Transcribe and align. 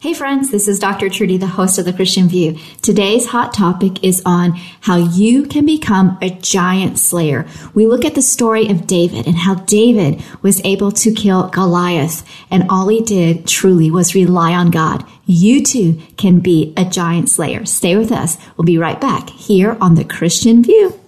Hey 0.00 0.14
friends, 0.14 0.50
this 0.50 0.66
is 0.66 0.78
Dr. 0.78 1.10
Trudy, 1.10 1.36
the 1.36 1.46
host 1.46 1.78
of 1.78 1.84
The 1.84 1.92
Christian 1.92 2.26
View. 2.26 2.56
Today's 2.80 3.26
hot 3.26 3.52
topic 3.52 4.02
is 4.02 4.22
on 4.24 4.52
how 4.80 4.96
you 4.96 5.42
can 5.42 5.66
become 5.66 6.16
a 6.22 6.30
giant 6.30 6.98
slayer. 6.98 7.46
We 7.74 7.86
look 7.86 8.06
at 8.06 8.14
the 8.14 8.22
story 8.22 8.68
of 8.70 8.86
David 8.86 9.26
and 9.26 9.36
how 9.36 9.56
David 9.56 10.24
was 10.40 10.64
able 10.64 10.90
to 10.92 11.12
kill 11.12 11.48
Goliath 11.48 12.26
and 12.50 12.64
all 12.70 12.88
he 12.88 13.02
did 13.02 13.46
truly 13.46 13.90
was 13.90 14.14
rely 14.14 14.54
on 14.54 14.70
God. 14.70 15.04
You 15.26 15.62
too 15.62 16.00
can 16.16 16.40
be 16.40 16.72
a 16.78 16.86
giant 16.86 17.28
slayer. 17.28 17.66
Stay 17.66 17.94
with 17.94 18.10
us. 18.10 18.38
We'll 18.56 18.64
be 18.64 18.78
right 18.78 18.98
back 18.98 19.28
here 19.28 19.76
on 19.82 19.96
The 19.96 20.04
Christian 20.04 20.62
View. 20.62 20.98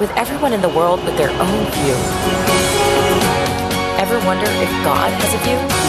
With 0.00 0.10
everyone 0.16 0.52
in 0.52 0.62
the 0.62 0.68
world 0.70 1.04
with 1.04 1.16
their 1.16 1.30
own 1.30 1.64
view. 1.70 1.94
Ever 4.02 4.18
wonder 4.26 4.46
if 4.50 4.70
God 4.82 5.12
has 5.12 5.32
a 5.32 5.38
view? 5.44 5.85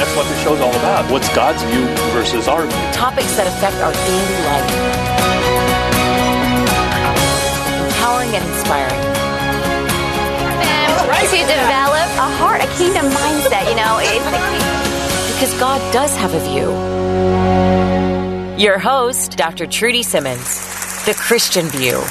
And, 0.00 0.08
and 0.08 0.16
that's 0.16 0.16
what 0.16 0.24
the 0.28 0.42
show's 0.42 0.60
all 0.60 0.74
about. 0.80 1.10
What's 1.12 1.28
God's 1.34 1.62
view 1.64 1.86
versus 2.12 2.48
our 2.48 2.62
view? 2.62 2.92
Topics 2.92 3.36
that 3.36 3.46
affect 3.46 3.76
our 3.84 3.92
daily 3.92 4.38
life. 4.48 4.70
Empowering 7.86 8.34
and 8.34 8.44
inspiring. 8.48 9.00
to 11.30 11.36
develop 11.36 12.08
a 12.16 12.28
heart, 12.40 12.62
a 12.62 12.66
kingdom 12.78 13.06
mindset. 13.12 13.68
You 13.68 13.76
know, 13.76 14.00
Because 15.34 15.52
God 15.60 15.80
does 15.92 16.16
have 16.16 16.32
a 16.34 16.40
view. 16.48 16.70
Your 18.58 18.78
host, 18.78 19.36
Dr. 19.36 19.66
Trudy 19.66 20.02
Simmons, 20.02 21.04
The 21.04 21.14
Christian 21.14 21.66
View. 21.66 22.02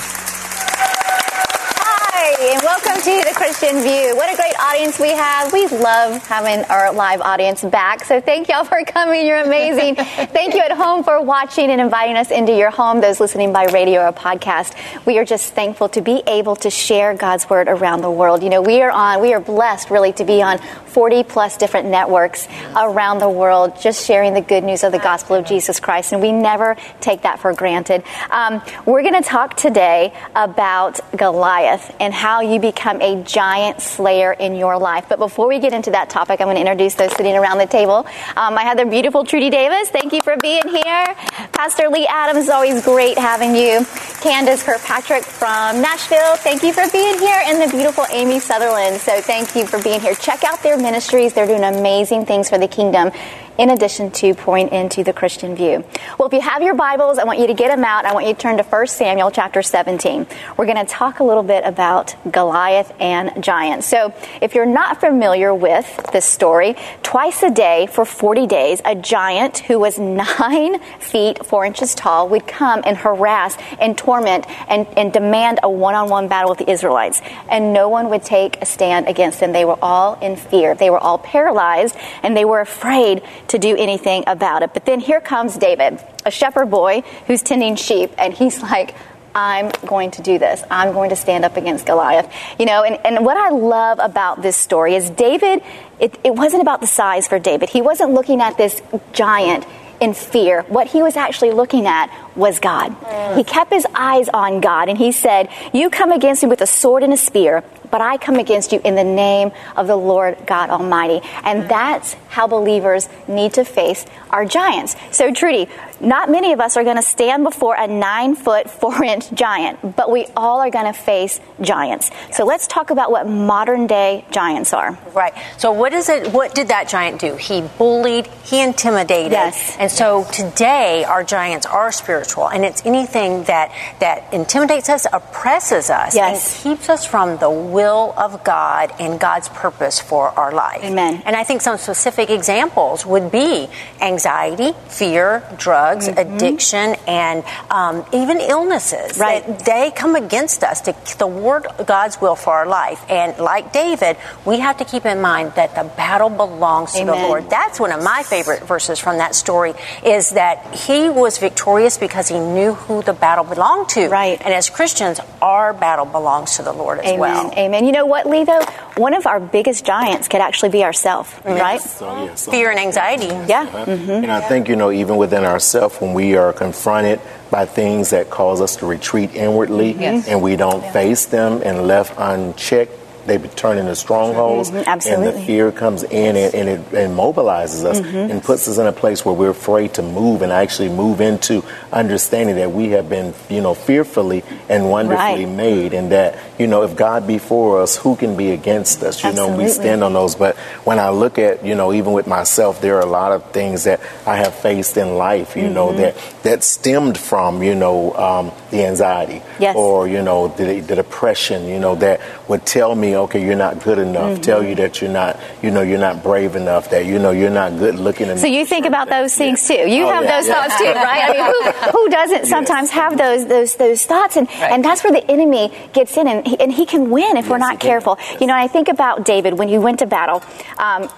Welcome 3.00 3.23
to 3.23 3.30
the 3.30 3.36
Christian 3.36 3.81
View. 3.81 4.14
What 4.17 4.30
a 4.30 4.36
great 4.36 4.59
audience 4.59 5.00
we 5.00 5.11
have. 5.11 5.53
We 5.53 5.66
love 5.67 6.22
having 6.28 6.66
our 6.66 6.92
live 6.92 7.22
audience 7.22 7.64
back. 7.64 8.03
So 8.03 8.19
thank 8.19 8.50
y'all 8.50 8.66
for 8.66 8.83
coming. 8.83 9.25
You're 9.25 9.39
amazing. 9.39 9.95
thank 10.33 10.53
you 10.53 10.59
at 10.59 10.73
home 10.73 11.06
for 11.06 11.22
watching 11.22 11.69
and 11.72 11.80
inviting 11.80 12.17
us 12.17 12.30
into 12.30 12.53
your 12.53 12.72
home. 12.72 13.00
Those 13.00 13.22
listening 13.22 13.53
by 13.53 13.67
radio 13.67 14.02
or 14.06 14.11
podcast, 14.11 14.75
we 15.06 15.17
are 15.17 15.23
just 15.23 15.53
thankful 15.53 15.88
to 15.89 16.02
be 16.02 16.23
able 16.28 16.58
to 16.58 16.69
share 16.69 17.14
God's 17.14 17.50
word 17.50 17.69
around 17.69 18.02
the 18.02 18.11
world. 18.11 18.44
You 18.44 18.50
know, 18.50 18.61
we 18.61 18.81
are 18.81 18.91
on. 18.91 19.22
We 19.22 19.34
are 19.34 19.39
blessed 19.39 19.89
really 19.89 20.11
to 20.13 20.25
be 20.25 20.41
on 20.41 20.59
40 20.88 21.23
plus 21.23 21.56
different 21.56 21.88
networks 21.88 22.50
around 22.75 23.19
the 23.19 23.30
world, 23.30 23.80
just 23.80 24.06
sharing 24.06 24.34
the 24.34 24.41
good 24.41 24.66
news 24.66 24.84
of 24.84 24.91
the 24.91 25.00
gospel 25.00 25.38
of 25.38 25.45
Jesus 25.45 25.80
Christ, 25.80 26.11
and 26.11 26.22
we 26.22 26.34
never 26.34 26.75
take 27.00 27.22
that 27.22 27.39
for 27.39 27.53
granted. 27.53 28.03
Um, 28.30 28.61
we're 28.86 29.03
going 29.03 29.22
to 29.22 29.22
talk 29.22 29.56
today 29.56 30.11
about 30.36 31.00
Goliath 31.16 31.95
and 32.00 32.13
how 32.13 32.41
you 32.41 32.59
become 32.59 32.89
a 32.98 33.23
giant 33.23 33.82
slayer 33.82 34.34
in 34.34 34.56
your 34.56 34.78
life. 34.78 35.06
But 35.08 35.20
before 35.20 35.48
we 35.48 35.59
get 35.59 35.73
into 35.73 35.92
that 35.92 36.09
topic, 36.09 36.42
I'm 36.42 36.48
going 36.48 36.56
to 36.56 36.62
introduce 36.62 36.96
those 36.96 37.16
sitting 37.16 37.36
around 37.36 37.59
the 37.59 37.68
table. 37.68 38.06
Um, 38.36 38.58
I 38.58 38.64
have 38.64 38.78
the 38.78 38.86
beautiful 38.86 39.23
Trudy 39.23 39.50
Davis. 39.50 39.90
Thank 39.90 40.14
you 40.14 40.22
for 40.23 40.36
being 40.38 40.68
here. 40.68 41.16
Pastor 41.54 41.90
Lee 41.90 42.08
Adams, 42.08 42.50
always 42.50 42.84
great 42.84 43.18
having 43.18 43.56
you. 43.56 43.86
Candace 44.22 44.64
Kirkpatrick 44.64 45.23
from 45.23 45.81
Nashville, 45.81 46.36
thank 46.38 46.64
you 46.64 46.73
for 46.73 46.90
being 46.92 47.18
here. 47.19 47.41
And 47.46 47.62
the 47.62 47.75
beautiful 47.75 48.06
Amy 48.12 48.40
Sutherland, 48.40 49.00
so 49.00 49.22
thank 49.22 49.56
you 49.56 49.66
for 49.66 49.81
being 49.81 50.02
here. 50.02 50.16
Check 50.16 50.44
out 50.44 50.62
their 50.62 50.78
ministries. 50.78 51.34
They're 51.34 51.47
doing 51.47 51.63
amazing 51.63 52.25
things 52.25 52.50
for 52.50 52.58
the 52.58 52.68
kingdom 52.68 53.12
in 53.59 53.70
addition 53.70 54.09
to 54.09 54.34
pouring 54.34 54.70
into 54.70 55.03
the 55.03 55.12
Christian 55.12 55.53
view. 55.53 55.84
Well, 56.18 56.30
if 56.30 56.34
you 56.34 56.40
have 56.40 56.64
your 56.64 56.75
Bibles, 56.75 57.18
I 57.18 57.25
want 57.25 57.40
you 57.40 57.47
to 57.47 57.53
get 57.53 57.68
them 57.68 57.84
out. 57.84 58.06
I 58.06 58.14
want 58.14 58.25
you 58.25 58.34
to 58.34 58.40
turn 58.40 58.56
to 58.56 58.64
1 58.64 58.88
Samuel 58.88 59.31
chapter 59.31 59.62
17. 59.62 60.25
We're 60.56 60.66
going 60.66 60.78
to 60.78 60.86
talk 60.86 61.20
a 61.20 61.25
little 61.25 61.44
bit 61.44 61.66
about 61.66 62.16
Goliath 62.31 62.94
and 63.02 63.44
giants. 63.44 63.86
So, 63.86 64.14
if 64.42 64.56
you're 64.56 64.66
not 64.66 65.02
familiar 65.02 65.53
with 65.53 66.09
this 66.14 66.24
story, 66.24 66.78
twice 67.03 67.44
a 67.44 67.52
day 67.52 67.88
for 67.92 68.06
40 68.06 68.48
days, 68.48 68.81
a 68.86 68.96
giant 68.96 69.59
who 69.59 69.78
was 69.78 70.00
nine 70.00 70.80
feet, 71.00 71.46
four 71.46 71.66
inches 71.66 71.94
tall 71.94 72.30
would 72.30 72.48
come 72.48 72.81
and 72.86 72.96
harass 72.96 73.58
and 73.81 73.98
torment 73.98 74.46
and, 74.69 74.88
and 74.98 75.12
demand 75.12 75.59
a 75.64 75.69
one 75.69 75.96
on 75.96 76.08
one 76.09 76.30
battle 76.30 76.50
with 76.50 76.59
the 76.59 76.72
Israelites. 76.72 77.22
And 77.50 77.74
no 77.74 77.90
one 77.90 78.09
would 78.09 78.24
take 78.24 78.62
a 78.62 78.66
stand 78.66 79.09
against 79.09 79.42
them. 79.42 79.52
They 79.52 79.66
were 79.66 79.80
all 79.81 80.18
in 80.22 80.38
fear. 80.38 80.75
They 80.75 80.90
were 80.90 81.00
all 81.00 81.18
paralyzed 81.18 81.98
and 82.24 82.38
they 82.38 82.46
were 82.46 82.62
afraid 82.62 83.22
to 83.50 83.60
do 83.60 83.76
anything 83.76 84.24
about 84.28 84.64
it. 84.64 84.74
But 84.74 84.86
then 84.86 85.00
here 85.00 85.22
comes 85.22 85.58
David, 85.58 86.00
a 86.26 86.32
shepherd 86.32 86.70
boy 86.70 87.02
who's 87.28 87.42
tending 87.42 87.76
sheep, 87.76 88.12
and 88.18 88.34
he's 88.34 88.62
like, 88.62 88.96
I'm 89.36 89.72
going 89.86 90.12
to 90.12 90.22
do 90.22 90.40
this. 90.40 90.64
I'm 90.72 90.94
going 90.94 91.12
to 91.12 91.16
stand 91.16 91.46
up 91.46 91.56
against 91.56 91.86
Goliath. 91.86 92.32
You 92.58 92.66
know, 92.66 92.84
and, 92.84 93.00
and 93.06 93.26
what 93.26 93.38
I 93.38 93.50
love 93.50 94.00
about 94.02 94.42
this 94.42 94.56
story 94.56 94.96
is 94.96 95.10
David, 95.10 95.62
it, 96.00 96.18
it 96.24 96.34
wasn't 96.34 96.62
about 96.62 96.82
the 96.82 96.88
size 96.88 97.28
for 97.28 97.38
David. 97.38 97.70
He 97.70 97.82
wasn't 97.82 98.12
looking 98.12 98.42
at 98.42 98.58
this 98.58 98.82
giant 99.14 99.66
in 100.00 100.14
fear. 100.14 100.64
What 100.64 100.88
he 100.88 101.04
was 101.04 101.16
actually 101.16 101.52
looking 101.52 101.86
at 101.86 102.10
was 102.36 102.60
God. 102.60 102.96
He 103.36 103.44
kept 103.44 103.72
his 103.72 103.86
eyes 103.94 104.30
on 104.30 104.62
God 104.62 104.90
and 104.90 104.98
he 104.98 105.12
said, 105.12 105.50
You 105.74 105.90
come 105.90 106.12
against 106.12 106.44
me 106.44 106.50
with 106.50 106.62
a 106.62 106.68
sword 106.68 107.04
and 107.04 107.14
a 107.14 107.18
spear, 107.18 107.64
but 107.91 108.01
I 108.01 108.17
come 108.17 108.35
against 108.35 108.72
you 108.72 108.81
in 108.83 108.95
the 108.95 109.03
name 109.03 109.51
of 109.75 109.88
the 109.88 109.95
Lord 109.95 110.38
God 110.45 110.69
Almighty. 110.69 111.22
And 111.44 111.69
that's 111.69 112.13
how 112.29 112.47
believers 112.47 113.09
need 113.27 113.53
to 113.53 113.66
face 113.66 114.05
our 114.29 114.45
giants. 114.45 114.95
So, 115.11 115.33
Trudy, 115.33 115.67
not 116.00 116.29
many 116.29 116.53
of 116.53 116.59
us 116.59 116.77
are 116.77 116.83
going 116.83 116.95
to 116.95 117.01
stand 117.01 117.44
before 117.44 117.75
a 117.75 117.88
nine 117.88 118.35
foot, 118.35 118.69
four 118.79 119.03
inch 119.03 119.31
giant, 119.33 119.95
but 119.95 120.11
we 120.11 120.27
all 120.38 120.59
are 120.59 120.69
going 120.69 120.85
to 120.85 120.94
face 120.94 121.39
giants. 121.61 122.11
So, 122.31 122.45
let's 122.45 122.67
talk 122.67 122.89
about 122.91 123.11
what 123.11 123.27
modern 123.27 123.88
day 123.88 124.25
giants 124.31 124.73
are. 124.73 124.97
Right. 125.13 125.33
So, 125.57 125.71
what 125.71 125.94
is 125.94 126.09
it? 126.09 126.31
What 126.31 126.53
did 126.53 126.67
that 126.67 126.88
giant 126.89 127.19
do? 127.19 127.35
He 127.35 127.61
bullied, 127.77 128.27
he 128.44 128.61
intimidated. 128.61 129.31
Yes. 129.31 129.75
And 129.79 129.91
so, 129.91 130.25
today, 130.31 131.03
our 131.06 131.23
giants 131.23 131.66
are 131.66 131.91
spiritual, 131.91 132.47
and 132.50 132.63
it's 132.63 132.85
anything 132.85 133.44
that, 133.45 133.71
that 134.00 134.31
intimidates 134.33 134.89
us, 134.89 135.06
oppresses 135.11 135.89
us, 135.89 136.16
Yes. 136.16 136.56
and 136.56 136.63
keeps 136.63 136.89
us 136.89 137.06
from 137.06 137.38
the 137.38 137.50
will 137.50 137.78
of 137.85 138.44
God 138.44 138.91
and 139.00 139.19
God's 139.19 139.50
purpose 139.50 140.00
for 140.00 140.29
our 140.29 140.51
life. 140.51 140.84
Amen. 140.84 141.22
And 141.25 141.35
I 141.35 141.44
think 141.44 141.62
some 141.62 141.78
specific 141.78 142.29
examples 142.29 143.06
would 143.06 143.31
be 143.31 143.67
anxiety, 144.01 144.73
fear, 144.88 145.44
drugs, 145.57 146.07
addiction, 146.07 146.95
and 147.07 147.44
um, 147.69 148.06
even 148.13 148.39
illnesses. 148.39 149.13
Mm-hmm. 149.13 149.22
Right. 149.22 149.47
That 149.47 149.66
They 149.66 149.91
come 149.91 150.16
against 150.16 150.63
us 150.63 150.81
to 150.81 150.94
the 151.18 151.28
word 151.28 151.68
God's 151.85 152.19
will 152.19 152.35
for 152.35 152.53
our 152.53 152.66
life. 152.66 153.03
And 153.09 153.38
like 153.38 153.72
David, 153.72 154.18
we 154.45 154.59
have 154.59 154.78
to 154.78 154.85
keep 154.85 155.06
in 155.06 155.22
mind 155.22 155.53
that 155.56 155.75
the 155.75 155.84
battle 155.84 156.29
belongs 156.29 156.94
to 156.94 157.06
the 157.06 157.13
Lord. 157.13 157.50
That's 157.50 157.79
one 157.79 157.91
of 157.91 158.03
my 158.03 158.23
favorite 158.23 158.63
verses 158.63 159.00
from 159.00 159.18
that 159.18 159.35
story 159.35 159.73
is 160.03 160.31
that 160.31 160.75
he 160.75 161.09
was 161.09 161.38
victorious 161.38 161.97
because 161.97 162.28
he 162.28 162.39
knew 162.39 162.73
who 162.73 163.01
the 163.01 163.13
battle 163.13 163.44
belonged 163.44 163.89
to. 163.89 164.09
Right. 164.09 164.39
And 164.41 164.53
as 164.53 164.69
Christians, 164.69 165.19
our 165.41 165.73
battle 165.73 166.06
belongs 166.06 166.57
to 166.57 166.63
the 166.63 166.73
Lord 166.73 167.00
as 167.00 167.06
Amen. 167.06 167.19
well. 167.19 167.51
Amen. 167.53 167.69
And 167.74 167.85
you 167.85 167.91
know 167.91 168.06
what, 168.06 168.25
Lee, 168.25 168.44
though? 168.44 168.62
One 168.97 169.13
of 169.13 169.25
our 169.28 169.40
biggest 169.40 169.85
giants 169.85 170.28
could 170.28 170.41
actually 170.41 170.69
be 170.69 170.84
ourselves, 170.84 171.31
right? 171.46 171.80
So, 171.81 172.25
yeah, 172.25 172.35
so- 172.35 172.52
Fear 172.52 172.72
and 172.72 172.80
anxiety. 172.80 173.28
Yeah. 173.47 173.66
Mm-hmm. 173.68 174.12
And 174.12 174.31
I 174.31 174.41
think, 174.41 174.68
you 174.68 174.75
know, 174.75 174.91
even 174.91 175.18
within 175.18 175.45
ourselves, 175.45 176.00
when 176.01 176.13
we 176.13 176.36
are 176.36 176.51
confronted 176.54 177.19
by 177.51 177.66
things 177.66 178.10
that 178.12 178.30
cause 178.30 178.62
us 178.62 178.75
to 178.77 178.86
retreat 178.86 179.33
inwardly 179.36 179.94
Yes. 179.94 180.27
and 180.27 180.42
we 180.42 180.56
don't 180.56 180.83
face 180.94 181.25
them 181.27 181.62
and 181.63 181.88
left 181.88 182.13
unchecked, 182.18 182.92
they 183.30 183.38
turn 183.38 183.78
into 183.78 183.96
strongholds. 183.96 184.72
Mhm, 184.72 184.86
absolutely. 184.86 185.28
And 185.28 185.38
the 185.38 185.42
fear 185.46 185.72
comes 185.72 186.04
in 186.04 186.36
and, 186.36 186.54
and 186.56 186.70
it 186.70 186.81
and 186.94 187.16
mobilizes 187.18 187.86
us 187.86 188.00
Mm-hmm. 188.02 188.31
and 188.31 188.44
puts 188.44 188.68
us 188.68 188.78
in 188.78 188.86
a 188.88 188.92
place 188.92 189.24
where 189.24 189.34
we're 189.36 189.50
afraid 189.52 189.94
to 189.96 190.02
move 190.02 190.42
and 190.42 190.52
actually 190.52 190.90
move 190.90 191.22
into 191.22 191.64
understanding 191.94 192.56
that 192.56 192.72
we 192.72 192.90
have 192.90 193.10
been, 193.10 193.34
you 193.50 193.62
know, 193.62 193.74
fearfully 193.74 194.44
and 194.68 194.90
wonderfully 194.90 195.46
Right. 195.46 195.56
made 195.56 195.94
and 195.94 196.12
that, 196.12 196.38
you 196.58 196.68
know, 196.68 196.84
if 196.84 196.96
God 196.96 197.28
be 197.28 197.38
for 197.38 197.81
us, 197.81 197.96
who 197.98 198.16
can 198.16 198.36
be 198.36 198.52
against 198.52 199.04
us? 199.04 199.24
You 199.24 199.34
know, 199.34 199.56
we 199.56 199.68
stand 199.68 200.04
on 200.04 200.14
those. 200.14 200.36
But 200.36 200.56
when 200.86 201.00
I 201.00 201.10
look 201.10 201.38
at, 201.40 201.66
you 201.66 201.76
know, 201.76 201.94
even 201.94 202.14
with 202.14 202.28
myself, 202.28 202.81
there 202.81 202.96
are 202.98 203.02
a 203.02 203.06
lot 203.20 203.31
of 203.31 203.52
things 203.52 203.84
that 203.86 204.00
I 204.26 204.38
have 204.38 204.54
faced 204.56 204.98
in 204.98 205.18
life, 205.18 205.56
you 205.56 205.70
know, 205.70 205.88
Mm-hmm. 205.90 206.02
that 206.02 206.16
that 206.44 206.64
stemmed 206.64 207.18
from, 207.18 207.64
you 207.64 207.76
know, 207.76 208.14
um, 208.16 208.52
the 208.72 208.86
anxiety 208.86 209.42
Yes. 209.60 209.76
or, 209.76 210.08
you 210.08 210.22
know, 210.22 210.48
the, 210.50 210.80
the 210.81 210.96
depression, 210.96 211.68
you 211.68 211.80
know, 211.80 211.96
that 211.96 212.22
would 212.48 212.66
tell 212.66 212.94
me 212.96 213.16
okay, 213.24 213.44
you're 213.44 213.56
not 213.56 213.83
good 213.83 214.00
enough, 214.00 214.33
mm-hmm. 214.33 214.42
tell 214.42 214.63
you 214.63 214.75
that 214.75 215.01
you're 215.01 215.12
not, 215.12 215.39
you 215.62 215.71
know, 215.71 215.81
you're 215.81 216.00
not 216.00 216.24
brave 216.24 216.56
enough, 216.56 216.89
that 216.89 217.06
you 217.06 217.19
know 217.19 217.31
you're 217.31 217.50
not 217.50 217.77
good 217.77 217.95
looking 217.95 218.27
enough. 218.27 218.39
So 218.39 218.48
you 218.48 218.66
think 218.66 218.86
about 218.86 219.10
those 219.10 219.36
things 219.36 219.68
too. 219.68 219.74
You 219.74 220.06
oh, 220.06 220.10
have 220.10 220.24
yeah, 220.24 220.38
those 220.38 220.48
yeah. 220.48 220.54
thoughts 220.54 220.77
too, 220.77 220.86
right? 220.86 221.24
I 221.24 221.31
mean, 221.31 221.74
who, 221.74 221.92
who 221.98 222.10
doesn't 222.10 222.45
sometimes 222.45 222.89
yes. 222.89 222.95
have 222.95 223.18
those 223.18 223.48
those 223.48 223.75
those 223.75 224.06
thoughts? 224.06 224.38
And 224.38 224.48
right. 224.48 224.71
and 224.71 224.83
that's 224.83 225.04
where 225.04 225.13
the 225.13 225.30
enemy 225.30 225.74
gets 225.94 226.18
in, 226.18 226.27
and 226.27 226.48
he, 226.48 226.60
and 226.60 226.71
he 226.71 226.86
can 226.86 227.10
win 227.10 227.38
if 227.38 227.45
yes, 227.45 227.50
we're 227.50 227.57
not 227.57 227.80
careful. 227.80 228.18
Yes. 228.19 228.42
You 228.42 228.48
know, 228.48 228.56
I 228.56 228.68
think 228.68 228.88
about 228.88 229.25
David 229.25 229.57
when 229.57 229.68
he 229.68 229.77
went 229.77 230.00
to 230.00 230.06
battle. 230.06 230.44
Um, 230.77 231.10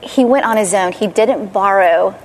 he 0.00 0.24
went 0.24 0.44
on 0.44 0.56
his 0.56 0.74
own. 0.74 0.92
He 0.92 1.06
didn't 1.06 1.52
borrow 1.52 2.16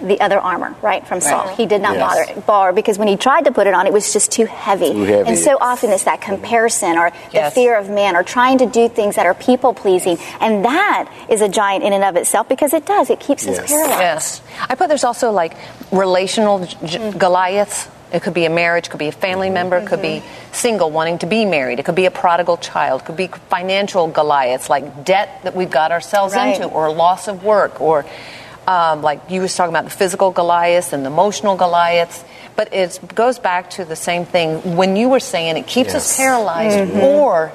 the 0.00 0.20
other 0.20 0.38
armor, 0.38 0.74
right, 0.82 1.06
from 1.06 1.20
Saul. 1.20 1.46
Right. 1.46 1.56
He 1.56 1.66
did 1.66 1.80
not 1.80 1.96
yes. 1.96 2.28
bother 2.28 2.40
bar 2.42 2.72
because 2.72 2.98
when 2.98 3.08
he 3.08 3.16
tried 3.16 3.44
to 3.44 3.52
put 3.52 3.66
it 3.66 3.74
on, 3.74 3.86
it 3.86 3.92
was 3.92 4.12
just 4.12 4.32
too 4.32 4.46
heavy. 4.46 4.92
Too 4.92 5.02
heavy. 5.04 5.28
And 5.28 5.38
so 5.38 5.58
often 5.60 5.90
it's 5.90 6.04
that 6.04 6.20
comparison 6.20 6.96
or 6.98 7.12
yes. 7.32 7.52
the 7.52 7.60
fear 7.60 7.78
of 7.78 7.88
man 7.88 8.16
or 8.16 8.22
trying 8.22 8.58
to 8.58 8.66
do 8.66 8.88
things 8.88 9.16
that 9.16 9.26
are 9.26 9.34
people 9.34 9.74
pleasing, 9.74 10.18
and 10.40 10.64
that 10.64 11.12
is 11.28 11.40
a 11.40 11.48
giant 11.48 11.84
in 11.84 11.92
and 11.92 12.04
of 12.04 12.16
itself 12.16 12.48
because 12.48 12.74
it 12.74 12.86
does. 12.86 13.10
It 13.10 13.20
keeps 13.20 13.46
yes. 13.46 13.58
us 13.58 13.68
paralyzed. 13.68 14.00
Yes, 14.00 14.42
I 14.68 14.74
put 14.74 14.88
there's 14.88 15.04
also 15.04 15.30
like 15.30 15.56
relational 15.92 16.60
mm-hmm. 16.60 17.18
Goliaths. 17.18 17.88
It 18.12 18.22
could 18.22 18.34
be 18.34 18.44
a 18.44 18.50
marriage, 18.50 18.90
could 18.90 18.98
be 18.98 19.06
a 19.06 19.12
family 19.12 19.46
mm-hmm. 19.46 19.54
member, 19.54 19.86
could 19.86 20.02
be 20.02 20.18
mm-hmm. 20.18 20.52
single 20.52 20.90
wanting 20.90 21.18
to 21.18 21.26
be 21.26 21.44
married. 21.44 21.78
It 21.78 21.84
could 21.84 21.94
be 21.94 22.06
a 22.06 22.10
prodigal 22.10 22.56
child, 22.56 23.04
could 23.04 23.16
be 23.16 23.28
financial 23.28 24.08
Goliaths 24.08 24.68
like 24.68 25.04
debt 25.04 25.42
that 25.44 25.54
we've 25.54 25.70
got 25.70 25.92
ourselves 25.92 26.34
right. 26.34 26.56
into, 26.56 26.66
or 26.66 26.90
loss 26.92 27.28
of 27.28 27.44
work, 27.44 27.80
or 27.80 28.04
um, 28.70 29.02
like 29.02 29.30
you 29.30 29.40
was 29.40 29.54
talking 29.56 29.72
about 29.72 29.84
the 29.84 29.90
physical 29.90 30.30
Goliaths 30.30 30.92
and 30.92 31.04
the 31.04 31.10
emotional 31.10 31.56
Goliaths. 31.56 32.24
But 32.54 32.72
it 32.72 33.00
goes 33.14 33.38
back 33.38 33.70
to 33.70 33.84
the 33.84 33.96
same 33.96 34.24
thing 34.24 34.76
when 34.76 34.94
you 34.94 35.08
were 35.08 35.18
saying 35.18 35.56
it 35.56 35.66
keeps 35.66 35.92
yes. 35.92 35.96
us 35.96 36.16
paralyzed, 36.16 36.78
mm-hmm. 36.78 37.00
or 37.00 37.52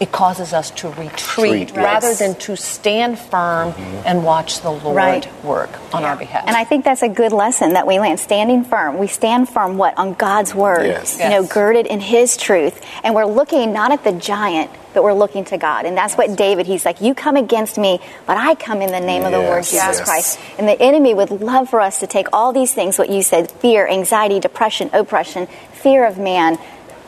it 0.00 0.12
causes 0.12 0.52
us 0.52 0.70
to 0.70 0.90
retreat, 0.90 1.72
rather 1.74 2.14
than 2.14 2.34
to 2.36 2.56
stand 2.56 3.18
firm 3.18 3.72
mm-hmm. 3.72 4.06
and 4.06 4.24
watch 4.24 4.60
the 4.60 4.70
Lord 4.70 4.96
right. 4.96 5.44
work 5.44 5.70
on 5.92 6.02
yeah. 6.02 6.10
our 6.10 6.16
behalf. 6.16 6.44
And 6.46 6.56
I 6.56 6.64
think 6.64 6.84
that's 6.84 7.02
a 7.02 7.08
good 7.08 7.32
lesson 7.32 7.72
that 7.72 7.86
we 7.86 7.98
learn 7.98 8.16
standing 8.16 8.64
firm. 8.64 8.98
We 8.98 9.08
stand 9.08 9.48
firm 9.48 9.76
what 9.76 9.98
on 9.98 10.14
God's 10.14 10.54
word, 10.54 10.86
yes. 10.86 11.18
you 11.18 11.28
know, 11.28 11.44
girded 11.44 11.86
in 11.86 12.00
his 12.00 12.36
truth. 12.36 12.80
And 13.02 13.14
we're 13.14 13.26
looking 13.26 13.72
not 13.72 13.90
at 13.90 14.04
the 14.04 14.12
giant, 14.12 14.70
but 14.94 15.02
we're 15.02 15.14
looking 15.14 15.44
to 15.46 15.58
God. 15.58 15.84
And 15.84 15.96
that's 15.96 16.14
what 16.14 16.36
David, 16.36 16.66
he's 16.66 16.84
like, 16.84 17.00
You 17.00 17.14
come 17.14 17.36
against 17.36 17.76
me, 17.76 18.00
but 18.26 18.36
I 18.36 18.54
come 18.54 18.80
in 18.82 18.92
the 18.92 19.00
name 19.00 19.22
yes. 19.22 19.26
of 19.26 19.32
the 19.32 19.38
Lord 19.38 19.64
Jesus 19.64 19.74
yes. 19.74 20.04
Christ. 20.04 20.38
And 20.58 20.68
the 20.68 20.80
enemy 20.80 21.12
would 21.12 21.30
love 21.30 21.68
for 21.68 21.80
us 21.80 22.00
to 22.00 22.06
take 22.06 22.28
all 22.32 22.52
these 22.52 22.72
things, 22.72 22.98
what 22.98 23.10
you 23.10 23.22
said 23.22 23.50
fear, 23.50 23.88
anxiety, 23.88 24.38
depression, 24.38 24.90
oppression, 24.92 25.48
fear 25.72 26.06
of 26.06 26.18
man, 26.18 26.56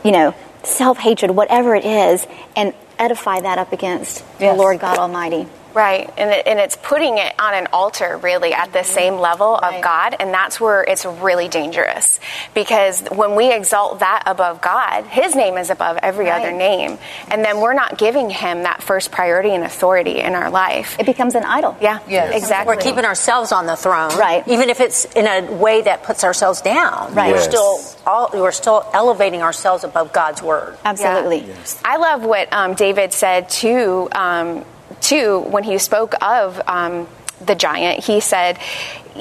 you 0.03 0.11
know, 0.11 0.35
self 0.63 0.97
hatred, 0.97 1.31
whatever 1.31 1.75
it 1.75 1.85
is, 1.85 2.25
and 2.55 2.73
edify 2.99 3.39
that 3.39 3.57
up 3.57 3.71
against 3.73 4.23
yes. 4.39 4.53
the 4.53 4.57
Lord 4.57 4.79
God 4.79 4.97
Almighty. 4.97 5.47
Right, 5.73 6.11
and, 6.17 6.31
it, 6.31 6.47
and 6.47 6.59
it's 6.59 6.75
putting 6.75 7.17
it 7.17 7.33
on 7.39 7.53
an 7.53 7.67
altar 7.73 8.17
really 8.17 8.53
at 8.53 8.73
the 8.73 8.79
mm-hmm. 8.79 8.93
same 8.93 9.15
level 9.15 9.59
right. 9.61 9.75
of 9.75 9.83
God, 9.83 10.15
and 10.19 10.33
that's 10.33 10.59
where 10.59 10.83
it's 10.83 11.05
really 11.05 11.47
dangerous. 11.47 12.19
Because 12.53 13.01
when 13.11 13.35
we 13.35 13.53
exalt 13.53 13.99
that 13.99 14.23
above 14.25 14.61
God, 14.61 15.05
His 15.05 15.35
name 15.35 15.57
is 15.57 15.69
above 15.69 15.97
every 16.01 16.25
right. 16.25 16.41
other 16.41 16.51
name, 16.51 16.97
and 17.29 17.43
then 17.43 17.59
we're 17.61 17.73
not 17.73 17.97
giving 17.97 18.29
Him 18.29 18.63
that 18.63 18.83
first 18.83 19.11
priority 19.11 19.49
and 19.49 19.63
authority 19.63 20.19
in 20.19 20.33
our 20.33 20.49
life. 20.49 20.97
It 20.99 21.05
becomes 21.05 21.35
an 21.35 21.43
idol. 21.43 21.77
Yeah, 21.81 21.99
yes. 22.07 22.35
exactly. 22.35 22.75
We're 22.75 22.81
keeping 22.81 23.05
ourselves 23.05 23.51
on 23.51 23.65
the 23.65 23.75
throne, 23.75 24.17
right? 24.17 24.47
Even 24.47 24.69
if 24.69 24.79
it's 24.79 25.05
in 25.05 25.27
a 25.27 25.51
way 25.51 25.81
that 25.81 26.03
puts 26.03 26.23
ourselves 26.23 26.61
down, 26.61 27.13
right? 27.13 27.29
Yes. 27.29 27.45
We're 27.45 27.51
still 27.51 28.01
all, 28.05 28.29
we're 28.33 28.51
still 28.51 28.89
elevating 28.93 29.41
ourselves 29.41 29.83
above 29.83 30.13
God's 30.13 30.41
word. 30.41 30.77
Absolutely. 30.83 31.39
Yeah. 31.39 31.47
Yes. 31.47 31.81
I 31.83 31.97
love 31.97 32.23
what 32.23 32.51
um, 32.51 32.73
David 32.73 33.13
said 33.13 33.49
too. 33.49 34.09
Um, 34.11 34.65
too, 35.01 35.39
when 35.39 35.63
he 35.63 35.77
spoke 35.77 36.13
of 36.21 36.61
um, 36.67 37.07
the 37.39 37.55
giant, 37.55 38.03
he 38.03 38.19
said, 38.19 38.57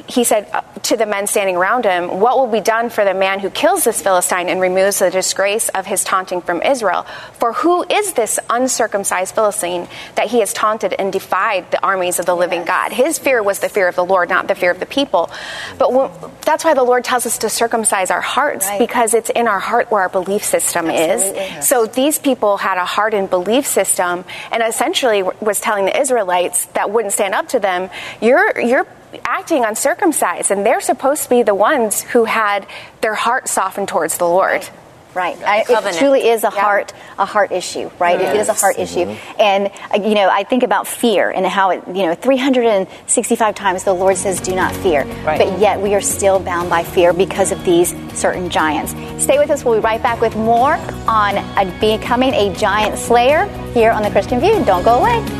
he 0.06 0.24
said 0.24 0.48
uh, 0.52 0.60
to 0.82 0.96
the 0.96 1.06
men 1.06 1.26
standing 1.26 1.56
around 1.56 1.84
him, 1.84 2.20
What 2.20 2.38
will 2.38 2.46
be 2.46 2.60
done 2.60 2.90
for 2.90 3.04
the 3.04 3.14
man 3.14 3.40
who 3.40 3.50
kills 3.50 3.84
this 3.84 4.00
Philistine 4.00 4.48
and 4.48 4.60
removes 4.60 5.00
the 5.00 5.10
disgrace 5.10 5.68
of 5.70 5.86
his 5.86 6.04
taunting 6.04 6.42
from 6.42 6.62
Israel? 6.62 7.02
For 7.34 7.52
who 7.52 7.82
is 7.84 8.12
this 8.12 8.38
uncircumcised 8.48 9.34
Philistine 9.34 9.88
that 10.14 10.28
he 10.28 10.40
has 10.40 10.52
taunted 10.52 10.92
and 10.92 11.12
defied 11.12 11.70
the 11.72 11.84
armies 11.84 12.18
of 12.20 12.26
the 12.26 12.36
living 12.36 12.64
God? 12.64 12.92
His 12.92 13.18
fear 13.18 13.42
was 13.42 13.58
the 13.58 13.68
fear 13.68 13.88
of 13.88 13.96
the 13.96 14.04
Lord, 14.04 14.28
not 14.28 14.46
the 14.46 14.54
fear 14.54 14.70
of 14.70 14.78
the 14.78 14.86
people. 14.86 15.30
But 15.78 15.92
when, 15.92 16.10
that's 16.42 16.64
why 16.64 16.74
the 16.74 16.84
Lord 16.84 17.02
tells 17.02 17.26
us 17.26 17.38
to 17.38 17.48
circumcise 17.48 18.10
our 18.10 18.20
hearts, 18.20 18.66
right. 18.66 18.78
because 18.78 19.12
it's 19.12 19.30
in 19.30 19.48
our 19.48 19.60
heart 19.60 19.90
where 19.90 20.02
our 20.02 20.08
belief 20.08 20.44
system 20.44 20.88
Absolutely. 20.88 21.40
is. 21.40 21.66
So 21.66 21.86
these 21.86 22.18
people 22.18 22.58
had 22.58 22.78
a 22.78 22.84
hardened 22.84 23.30
belief 23.30 23.66
system 23.66 24.24
and 24.52 24.62
essentially 24.62 25.22
was 25.22 25.60
telling 25.60 25.86
the 25.86 25.98
Israelites 25.98 26.66
that 26.66 26.90
wouldn't 26.90 27.12
stand 27.12 27.34
up 27.34 27.48
to 27.48 27.58
them, 27.58 27.90
You're, 28.20 28.60
you're 28.60 28.86
acting 29.24 29.64
uncircumcised, 29.64 30.50
and 30.50 30.64
they're 30.64 30.80
supposed 30.80 31.24
to 31.24 31.30
be 31.30 31.42
the 31.42 31.54
ones 31.54 32.02
who 32.02 32.24
had 32.24 32.66
their 33.00 33.14
heart 33.14 33.48
softened 33.48 33.88
towards 33.88 34.18
the 34.18 34.26
Lord. 34.26 34.68
Right. 35.14 35.36
I, 35.42 35.64
it 35.66 35.98
truly 35.98 36.28
is 36.28 36.44
a 36.44 36.50
heart 36.50 36.92
a 37.18 37.24
heart 37.24 37.50
issue, 37.50 37.90
right? 37.98 38.20
Yes. 38.20 38.34
It 38.34 38.40
is 38.40 38.48
a 38.48 38.52
heart 38.52 38.76
mm-hmm. 38.76 39.10
issue. 39.10 39.20
And 39.40 39.70
uh, 39.92 40.08
you 40.08 40.14
know, 40.14 40.28
I 40.30 40.44
think 40.44 40.62
about 40.62 40.86
fear 40.86 41.30
and 41.30 41.44
how 41.46 41.70
it, 41.70 41.82
you 41.88 42.06
know, 42.06 42.14
365 42.14 43.54
times 43.54 43.84
the 43.84 43.92
Lord 43.92 44.16
says 44.16 44.40
do 44.40 44.54
not 44.54 44.74
fear. 44.76 45.04
Right. 45.24 45.38
But 45.38 45.58
yet 45.58 45.80
we 45.80 45.94
are 45.94 46.00
still 46.00 46.38
bound 46.38 46.70
by 46.70 46.84
fear 46.84 47.12
because 47.12 47.50
of 47.50 47.64
these 47.64 47.94
certain 48.14 48.50
giants. 48.50 48.92
Stay 49.22 49.38
with 49.38 49.50
us. 49.50 49.64
We'll 49.64 49.74
be 49.74 49.80
right 49.80 50.02
back 50.02 50.20
with 50.20 50.36
more 50.36 50.74
on 51.08 51.38
uh, 51.38 51.78
becoming 51.80 52.32
a 52.34 52.54
giant 52.54 52.96
slayer 52.96 53.46
here 53.72 53.90
on 53.90 54.02
the 54.02 54.10
Christian 54.10 54.38
View. 54.38 54.64
Don't 54.64 54.84
go 54.84 55.00
away. 55.00 55.39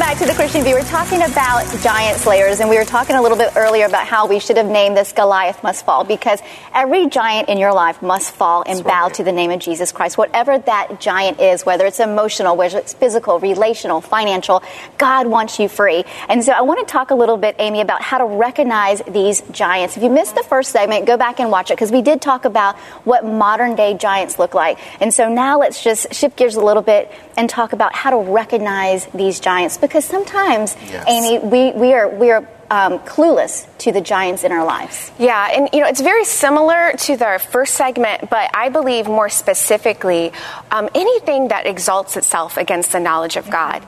back 0.11 0.19
to 0.19 0.25
the 0.25 0.33
Christian 0.33 0.61
View. 0.65 0.73
We're 0.73 0.83
talking 0.83 1.21
about 1.21 1.63
giant 1.81 2.19
slayers, 2.19 2.59
and 2.59 2.69
we 2.69 2.77
were 2.77 2.83
talking 2.83 3.15
a 3.15 3.21
little 3.21 3.37
bit 3.37 3.53
earlier 3.55 3.85
about 3.85 4.05
how 4.05 4.27
we 4.27 4.39
should 4.39 4.57
have 4.57 4.65
named 4.65 4.97
this 4.97 5.13
Goliath 5.13 5.63
must 5.63 5.85
fall 5.85 6.03
because 6.03 6.41
every 6.73 7.07
giant 7.07 7.47
in 7.47 7.57
your 7.57 7.73
life 7.73 8.01
must 8.01 8.33
fall 8.33 8.61
and 8.67 8.79
That's 8.79 8.87
bow 8.87 9.03
right. 9.03 9.13
to 9.13 9.23
the 9.23 9.31
name 9.31 9.51
of 9.51 9.61
Jesus 9.61 9.93
Christ. 9.93 10.17
Whatever 10.17 10.59
that 10.59 10.99
giant 10.99 11.39
is, 11.39 11.65
whether 11.65 11.85
it's 11.85 12.01
emotional, 12.01 12.57
whether 12.57 12.79
it's 12.79 12.93
physical, 12.93 13.39
relational, 13.39 14.01
financial, 14.01 14.61
God 14.97 15.27
wants 15.27 15.59
you 15.59 15.69
free. 15.69 16.03
And 16.27 16.43
so 16.43 16.51
I 16.51 16.59
want 16.59 16.85
to 16.85 16.91
talk 16.91 17.11
a 17.11 17.15
little 17.15 17.37
bit, 17.37 17.55
Amy, 17.59 17.79
about 17.79 18.01
how 18.01 18.17
to 18.17 18.25
recognize 18.25 19.01
these 19.07 19.39
giants. 19.51 19.95
If 19.95 20.03
you 20.03 20.09
missed 20.09 20.35
the 20.35 20.43
first 20.43 20.73
segment, 20.73 21.05
go 21.05 21.15
back 21.15 21.39
and 21.39 21.49
watch 21.49 21.71
it 21.71 21.75
because 21.75 21.91
we 21.91 22.01
did 22.01 22.21
talk 22.21 22.43
about 22.43 22.77
what 23.05 23.23
modern 23.23 23.75
day 23.75 23.93
giants 23.93 24.37
look 24.37 24.53
like. 24.53 24.77
And 25.01 25.13
so 25.13 25.29
now 25.29 25.57
let's 25.57 25.81
just 25.81 26.13
shift 26.13 26.35
gears 26.35 26.55
a 26.55 26.61
little 26.61 26.83
bit 26.83 27.09
and 27.37 27.49
talk 27.49 27.71
about 27.71 27.95
how 27.95 28.09
to 28.09 28.17
recognize 28.29 29.05
these 29.13 29.39
giants 29.39 29.77
because 29.77 30.00
sometimes, 30.01 30.75
yes. 30.89 31.05
Amy, 31.07 31.39
we, 31.39 31.71
we 31.71 31.93
are 31.93 32.09
we 32.09 32.31
are 32.31 32.47
um, 32.71 32.99
clueless 32.99 33.67
to 33.79 33.91
the 33.91 33.99
giants 33.99 34.45
in 34.45 34.51
our 34.53 34.65
lives. 34.65 35.11
Yeah, 35.19 35.49
and 35.51 35.69
you 35.73 35.81
know 35.81 35.87
it's 35.87 35.99
very 36.01 36.23
similar 36.23 36.93
to 36.99 37.17
the 37.17 37.39
first 37.51 37.75
segment, 37.75 38.29
but 38.29 38.49
I 38.53 38.69
believe 38.69 39.07
more 39.07 39.27
specifically, 39.27 40.31
um, 40.71 40.89
anything 40.95 41.49
that 41.49 41.67
exalts 41.67 42.15
itself 42.15 42.55
against 42.55 42.93
the 42.93 42.99
knowledge 42.99 43.35
of 43.35 43.49
God. 43.49 43.83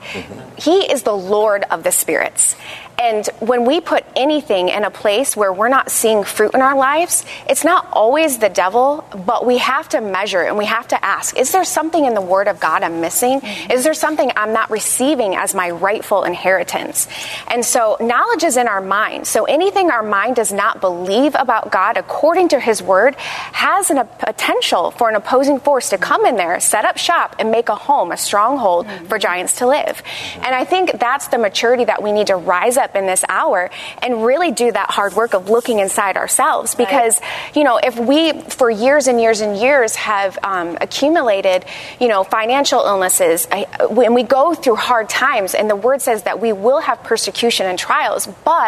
He 0.58 0.80
is 0.92 1.02
the 1.02 1.16
Lord 1.16 1.64
of 1.70 1.82
the 1.82 1.90
spirits, 1.90 2.56
and 2.98 3.26
when 3.40 3.64
we 3.64 3.80
put 3.80 4.04
anything 4.14 4.68
in 4.68 4.84
a 4.84 4.90
place 4.90 5.36
where 5.36 5.52
we're 5.52 5.68
not 5.68 5.90
seeing 5.90 6.22
fruit 6.22 6.54
in 6.54 6.62
our 6.62 6.76
lives, 6.76 7.24
it's 7.48 7.64
not 7.64 7.88
always 7.92 8.38
the 8.38 8.48
devil, 8.48 9.04
but 9.26 9.44
we 9.44 9.58
have 9.58 9.88
to 9.90 10.00
measure 10.00 10.42
and 10.42 10.56
we 10.56 10.66
have 10.66 10.88
to 10.88 11.04
ask 11.04 11.36
is 11.36 11.52
there 11.52 11.64
something 11.64 12.04
in 12.04 12.14
the 12.14 12.20
Word 12.20 12.48
of 12.48 12.60
God 12.60 12.82
I'm 12.82 13.00
missing? 13.00 13.40
Is 13.70 13.84
there 13.84 13.94
something 13.94 14.30
I'm 14.36 14.52
not 14.52 14.70
receiving 14.70 15.34
as 15.34 15.54
my 15.54 15.70
rightful 15.70 16.24
inheritance? 16.24 17.08
And 17.48 17.64
so 17.64 17.96
knowledge 18.00 18.44
is 18.44 18.56
in 18.56 18.68
our 18.68 18.73
mind. 18.80 19.26
So 19.26 19.44
anything 19.44 19.90
our 19.90 20.02
mind 20.02 20.36
does 20.36 20.52
not 20.52 20.80
believe 20.80 21.34
about 21.34 21.72
God 21.72 21.96
according 21.96 22.48
to 22.50 22.60
His 22.60 22.80
Word 22.80 23.16
has 23.16 23.90
a 23.90 24.04
potential 24.04 24.92
for 24.92 25.08
an 25.08 25.16
opposing 25.16 25.58
force 25.58 25.90
to 25.90 25.98
come 25.98 26.24
in 26.26 26.36
there, 26.36 26.60
set 26.60 26.84
up 26.84 26.96
shop, 26.96 27.36
and 27.38 27.50
make 27.50 27.68
a 27.68 27.74
home, 27.74 28.12
a 28.12 28.16
stronghold 28.16 28.86
mm-hmm. 28.86 29.06
for 29.06 29.18
giants 29.18 29.56
to 29.58 29.66
live. 29.66 30.02
Mm-hmm. 30.02 30.44
And 30.44 30.54
I 30.54 30.64
think 30.64 31.00
that's 31.00 31.28
the 31.28 31.38
maturity 31.38 31.84
that 31.84 32.02
we 32.02 32.12
need 32.12 32.28
to 32.28 32.36
rise 32.36 32.76
up 32.76 32.84
up 32.84 32.94
in 32.94 33.06
this 33.06 33.24
hour 33.28 33.70
and 34.02 34.24
really 34.24 34.52
do 34.52 34.70
that 34.70 34.90
hard 34.90 35.14
work 35.14 35.34
of 35.34 35.50
looking 35.50 35.80
inside 35.80 36.16
ourselves. 36.16 36.74
Because, 36.74 37.20
right. 37.20 37.56
you 37.56 37.64
know, 37.64 37.78
if 37.78 37.98
we, 37.98 38.32
for 38.42 38.70
years 38.70 39.08
and 39.08 39.20
years 39.20 39.40
and 39.40 39.56
years, 39.56 39.96
have 39.96 40.38
um, 40.42 40.76
accumulated, 40.80 41.64
you 41.98 42.08
know, 42.08 42.22
financial 42.22 42.80
illnesses, 42.80 43.48
I, 43.50 43.66
when 43.88 44.14
we 44.14 44.22
go 44.22 44.54
through 44.54 44.76
hard 44.76 45.08
times, 45.08 45.54
and 45.54 45.68
the 45.68 45.76
word 45.76 46.02
says 46.02 46.24
that 46.24 46.40
we 46.40 46.52
will 46.52 46.80
have 46.80 47.02
persecution 47.02 47.66
and 47.66 47.78
trials, 47.78 48.28
but 48.44 48.63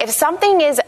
if 0.00 0.10
something 0.10 0.60
is 0.60 0.80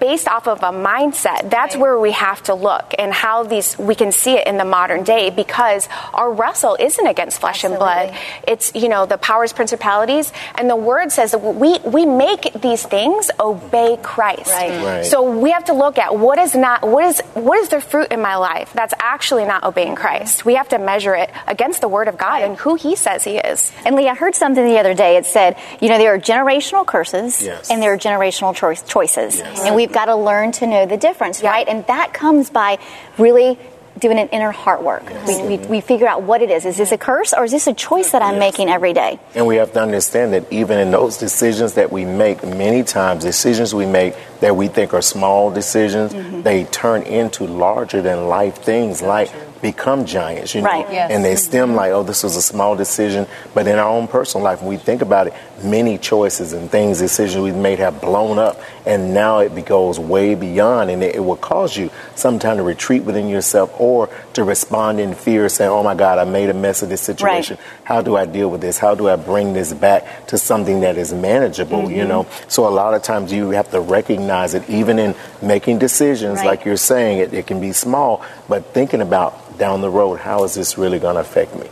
based 0.00 0.28
off 0.28 0.46
of 0.48 0.58
a 0.62 0.70
mindset, 0.72 1.50
that's 1.50 1.76
where 1.76 1.98
we 1.98 2.12
have 2.12 2.42
to 2.44 2.54
look 2.54 2.94
and 2.98 3.12
how 3.12 3.42
these 3.44 3.78
we 3.78 3.94
can 3.94 4.12
see 4.12 4.34
it 4.34 4.46
in 4.46 4.56
the 4.56 4.64
modern 4.64 5.02
day 5.04 5.30
because 5.30 5.88
our 6.12 6.32
wrestle 6.32 6.76
isn't 6.78 7.06
against 7.06 7.40
flesh 7.40 7.64
and 7.64 7.76
blood. 7.76 8.14
It's 8.46 8.72
you 8.74 8.88
know 8.88 9.06
the 9.06 9.18
powers, 9.18 9.52
principalities, 9.52 10.32
and 10.54 10.68
the 10.68 10.76
word 10.76 11.12
says 11.12 11.32
that 11.32 11.38
we 11.38 11.78
we 11.80 12.06
make 12.06 12.52
these 12.60 12.84
things 12.84 13.30
obey 13.40 13.98
Christ. 14.02 14.50
Right. 14.50 14.70
Mm. 14.72 14.84
Right. 14.84 15.06
So 15.06 15.38
we 15.38 15.50
have 15.50 15.64
to 15.66 15.72
look 15.74 15.98
at 15.98 16.16
what 16.16 16.38
is 16.38 16.54
not 16.54 16.82
what 16.82 17.04
is 17.04 17.20
what 17.34 17.58
is 17.58 17.68
the 17.68 17.80
fruit 17.80 18.12
in 18.12 18.20
my 18.20 18.36
life 18.36 18.72
that's 18.72 18.94
actually 18.98 19.44
not 19.44 19.64
obeying 19.64 19.94
Christ. 19.94 20.44
We 20.44 20.54
have 20.54 20.68
to 20.70 20.78
measure 20.78 21.14
it 21.14 21.30
against 21.46 21.80
the 21.80 21.88
word 21.88 22.08
of 22.08 22.18
God 22.18 22.42
and 22.42 22.56
who 22.56 22.74
He 22.74 22.96
says 22.96 23.24
He 23.24 23.36
is. 23.38 23.72
And 23.84 23.96
Lee, 23.96 24.08
I 24.08 24.14
heard 24.14 24.34
something 24.34 24.64
the 24.64 24.78
other 24.78 24.94
day. 24.94 25.16
It 25.16 25.26
said, 25.26 25.56
you 25.80 25.88
know, 25.88 25.98
there 25.98 26.14
are 26.14 26.18
generational 26.18 26.86
curses 26.86 27.42
Yes. 27.42 27.70
and 27.70 27.82
there 27.82 27.92
are 27.92 27.98
generational 27.98 28.54
choice, 28.54 28.82
choices. 28.82 29.38
Yes. 29.38 29.64
And 29.72 29.76
we've 29.76 29.92
got 29.92 30.06
to 30.06 30.16
learn 30.16 30.52
to 30.52 30.66
know 30.66 30.86
the 30.86 30.96
difference, 30.96 31.42
right? 31.42 31.66
And 31.66 31.86
that 31.86 32.12
comes 32.12 32.50
by 32.50 32.78
really 33.18 33.58
doing 33.98 34.18
an 34.18 34.28
inner 34.28 34.50
heart 34.50 34.82
work. 34.82 35.04
We, 35.26 35.42
we, 35.42 35.56
we 35.66 35.80
figure 35.80 36.08
out 36.08 36.22
what 36.22 36.40
it 36.40 36.50
is. 36.50 36.64
Is 36.64 36.78
this 36.78 36.92
a 36.92 36.98
curse 36.98 37.34
or 37.34 37.44
is 37.44 37.52
this 37.52 37.66
a 37.66 37.74
choice 37.74 38.12
that 38.12 38.22
I'm 38.22 38.38
making 38.38 38.68
every 38.70 38.94
day? 38.94 39.20
And 39.34 39.46
we 39.46 39.56
have 39.56 39.72
to 39.74 39.82
understand 39.82 40.32
that 40.32 40.50
even 40.50 40.78
in 40.78 40.90
those 40.90 41.18
decisions 41.18 41.74
that 41.74 41.92
we 41.92 42.04
make, 42.06 42.42
many 42.42 42.84
times 42.84 43.22
decisions 43.22 43.74
we 43.74 43.84
make 43.86 44.14
that 44.40 44.56
we 44.56 44.68
think 44.68 44.94
are 44.94 45.02
small 45.02 45.50
decisions, 45.50 46.12
Mm-hmm. 46.14 46.42
they 46.42 46.64
turn 46.64 47.02
into 47.02 47.44
larger 47.46 48.00
than 48.02 48.28
life 48.28 48.56
things 48.56 49.02
like 49.02 49.30
become 49.62 50.04
giants, 50.04 50.54
you 50.54 50.60
know. 50.60 50.66
Right. 50.68 50.86
Yes. 50.92 51.10
And 51.12 51.24
they 51.24 51.36
stem 51.36 51.74
like, 51.74 51.92
oh, 51.92 52.02
this 52.02 52.22
was 52.24 52.36
a 52.36 52.42
small 52.42 52.76
decision. 52.76 53.26
But 53.54 53.66
in 53.68 53.78
our 53.78 53.88
own 53.88 54.08
personal 54.08 54.44
life, 54.44 54.60
when 54.60 54.68
we 54.68 54.76
think 54.76 55.00
about 55.00 55.28
it, 55.28 55.34
many 55.62 55.96
choices 55.96 56.52
and 56.52 56.68
things, 56.70 56.98
decisions 56.98 57.42
we've 57.42 57.54
made 57.54 57.78
have 57.78 58.00
blown 58.00 58.38
up. 58.38 58.60
And 58.84 59.14
now 59.14 59.38
it 59.38 59.64
goes 59.64 59.98
way 60.00 60.34
beyond. 60.34 60.90
And 60.90 61.02
it, 61.02 61.14
it 61.14 61.20
will 61.20 61.36
cause 61.36 61.76
you 61.76 61.90
sometime 62.16 62.56
to 62.56 62.62
retreat 62.64 63.04
within 63.04 63.28
yourself 63.28 63.72
or 63.80 64.10
to 64.34 64.42
respond 64.44 64.98
in 64.98 65.14
fear, 65.14 65.48
saying, 65.48 65.70
oh 65.70 65.82
my 65.84 65.94
God, 65.94 66.18
I 66.18 66.24
made 66.24 66.50
a 66.50 66.54
mess 66.54 66.82
of 66.82 66.88
this 66.88 67.00
situation. 67.00 67.56
How 67.84 68.02
do 68.02 68.16
I 68.16 68.26
deal 68.26 68.50
with 68.50 68.60
this? 68.60 68.78
How 68.78 68.94
do 68.96 69.08
I 69.08 69.14
bring 69.16 69.52
this 69.52 69.72
back 69.72 70.26
to 70.26 70.38
something 70.38 70.80
that 70.80 70.98
is 70.98 71.12
manageable, 71.14 71.88
you 71.90 72.04
Mhm. 72.04 72.08
know? 72.08 72.26
So 72.48 72.66
a 72.66 72.70
lot 72.70 72.94
of 72.94 73.02
times 73.02 73.32
you 73.32 73.50
have 73.50 73.70
to 73.70 73.80
recognize 73.80 74.54
it, 74.54 74.68
even 74.68 74.98
in 74.98 75.14
making 75.40 75.78
decisions, 75.78 76.38
Right. 76.38 76.46
like 76.46 76.64
you're 76.64 76.76
saying, 76.76 77.18
it, 77.18 77.32
it 77.32 77.46
can 77.46 77.60
be 77.60 77.72
small, 77.72 78.22
but 78.48 78.74
thinking 78.74 79.00
about 79.00 79.38
down 79.62 79.80
the 79.80 79.90
road, 80.00 80.18
how 80.18 80.42
is 80.42 80.54
this 80.54 80.76
really 80.76 80.98
going 80.98 81.14
to 81.14 81.20
affect 81.20 81.54
me? 81.54 81.66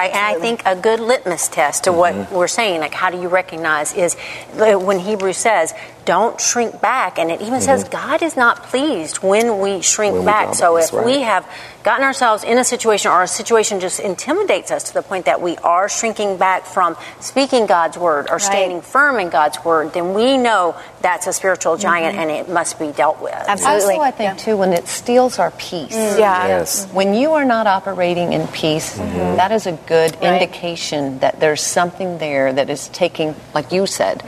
Right, 0.00 0.10
and 0.10 0.26
I 0.32 0.34
think 0.40 0.62
a 0.66 0.74
good 0.74 0.98
litmus 0.98 1.46
test 1.46 1.84
to 1.84 1.92
what 1.92 2.12
Mm-hmm. 2.14 2.34
we're 2.34 2.48
saying, 2.48 2.80
like 2.80 2.94
how 3.02 3.10
do 3.10 3.20
you 3.20 3.28
recognize, 3.28 3.92
is 3.94 4.16
uh, 4.58 4.74
when 4.88 4.98
Hebrews 4.98 5.36
says, 5.36 5.72
don't 6.08 6.40
shrink 6.40 6.80
back. 6.80 7.18
And 7.18 7.30
it 7.30 7.42
even 7.42 7.60
says 7.60 7.84
God 7.84 8.22
is 8.22 8.34
not 8.34 8.62
pleased 8.72 9.18
when 9.18 9.60
we 9.60 9.82
shrink 9.82 10.14
Mm-hmm. 10.14 10.24
When 10.24 10.24
back. 10.24 10.46
don't, 10.46 10.54
so 10.54 10.76
if 10.78 10.90
right. 10.94 11.04
we 11.04 11.20
have 11.20 11.44
gotten 11.84 12.02
ourselves 12.02 12.44
in 12.44 12.56
a 12.56 12.64
situation 12.64 13.10
or 13.10 13.22
a 13.22 13.28
situation 13.28 13.78
just 13.78 14.00
intimidates 14.00 14.70
us 14.70 14.84
to 14.84 14.94
the 14.94 15.02
point 15.02 15.26
that 15.26 15.42
we 15.42 15.56
are 15.58 15.86
shrinking 15.88 16.38
back 16.38 16.64
from 16.64 16.96
speaking 17.20 17.66
God's 17.66 17.98
word 17.98 18.28
or 18.30 18.38
standing 18.38 18.80
firm 18.80 19.20
in 19.20 19.28
God's 19.28 19.62
word, 19.64 19.92
then 19.92 20.14
we 20.14 20.38
know 20.38 20.74
that's 21.02 21.26
a 21.26 21.32
spiritual 21.34 21.76
giant 21.76 22.16
Mm-hmm. 22.16 22.20
and 22.20 22.30
it 22.30 22.48
must 22.48 22.78
be 22.78 22.90
dealt 22.92 23.20
with. 23.20 23.34
Absolutely. 23.34 23.96
Also, 23.96 24.00
I 24.00 24.10
think 24.12 24.38
too 24.38 24.56
when 24.56 24.72
it 24.72 24.88
steals 24.88 25.38
our 25.38 25.50
peace. 25.52 25.94
Mm. 25.94 26.18
Yeah. 26.18 26.46
Yes. 26.48 26.86
When 26.92 27.12
you 27.12 27.32
are 27.34 27.44
not 27.44 27.66
operating 27.66 28.32
in 28.32 28.46
peace, 28.48 28.96
that 28.96 29.52
is 29.52 29.66
a 29.66 29.72
good 29.86 30.14
indication 30.22 31.18
that 31.18 31.38
there's 31.40 31.60
something 31.60 32.16
there 32.16 32.52
that 32.52 32.70
is 32.70 32.88
taking, 32.88 33.34
like 33.52 33.72
you 33.72 33.86
said, 33.86 34.22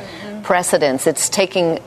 precedence. 0.50 1.06
It's 1.06 1.28
taking, 1.28 1.78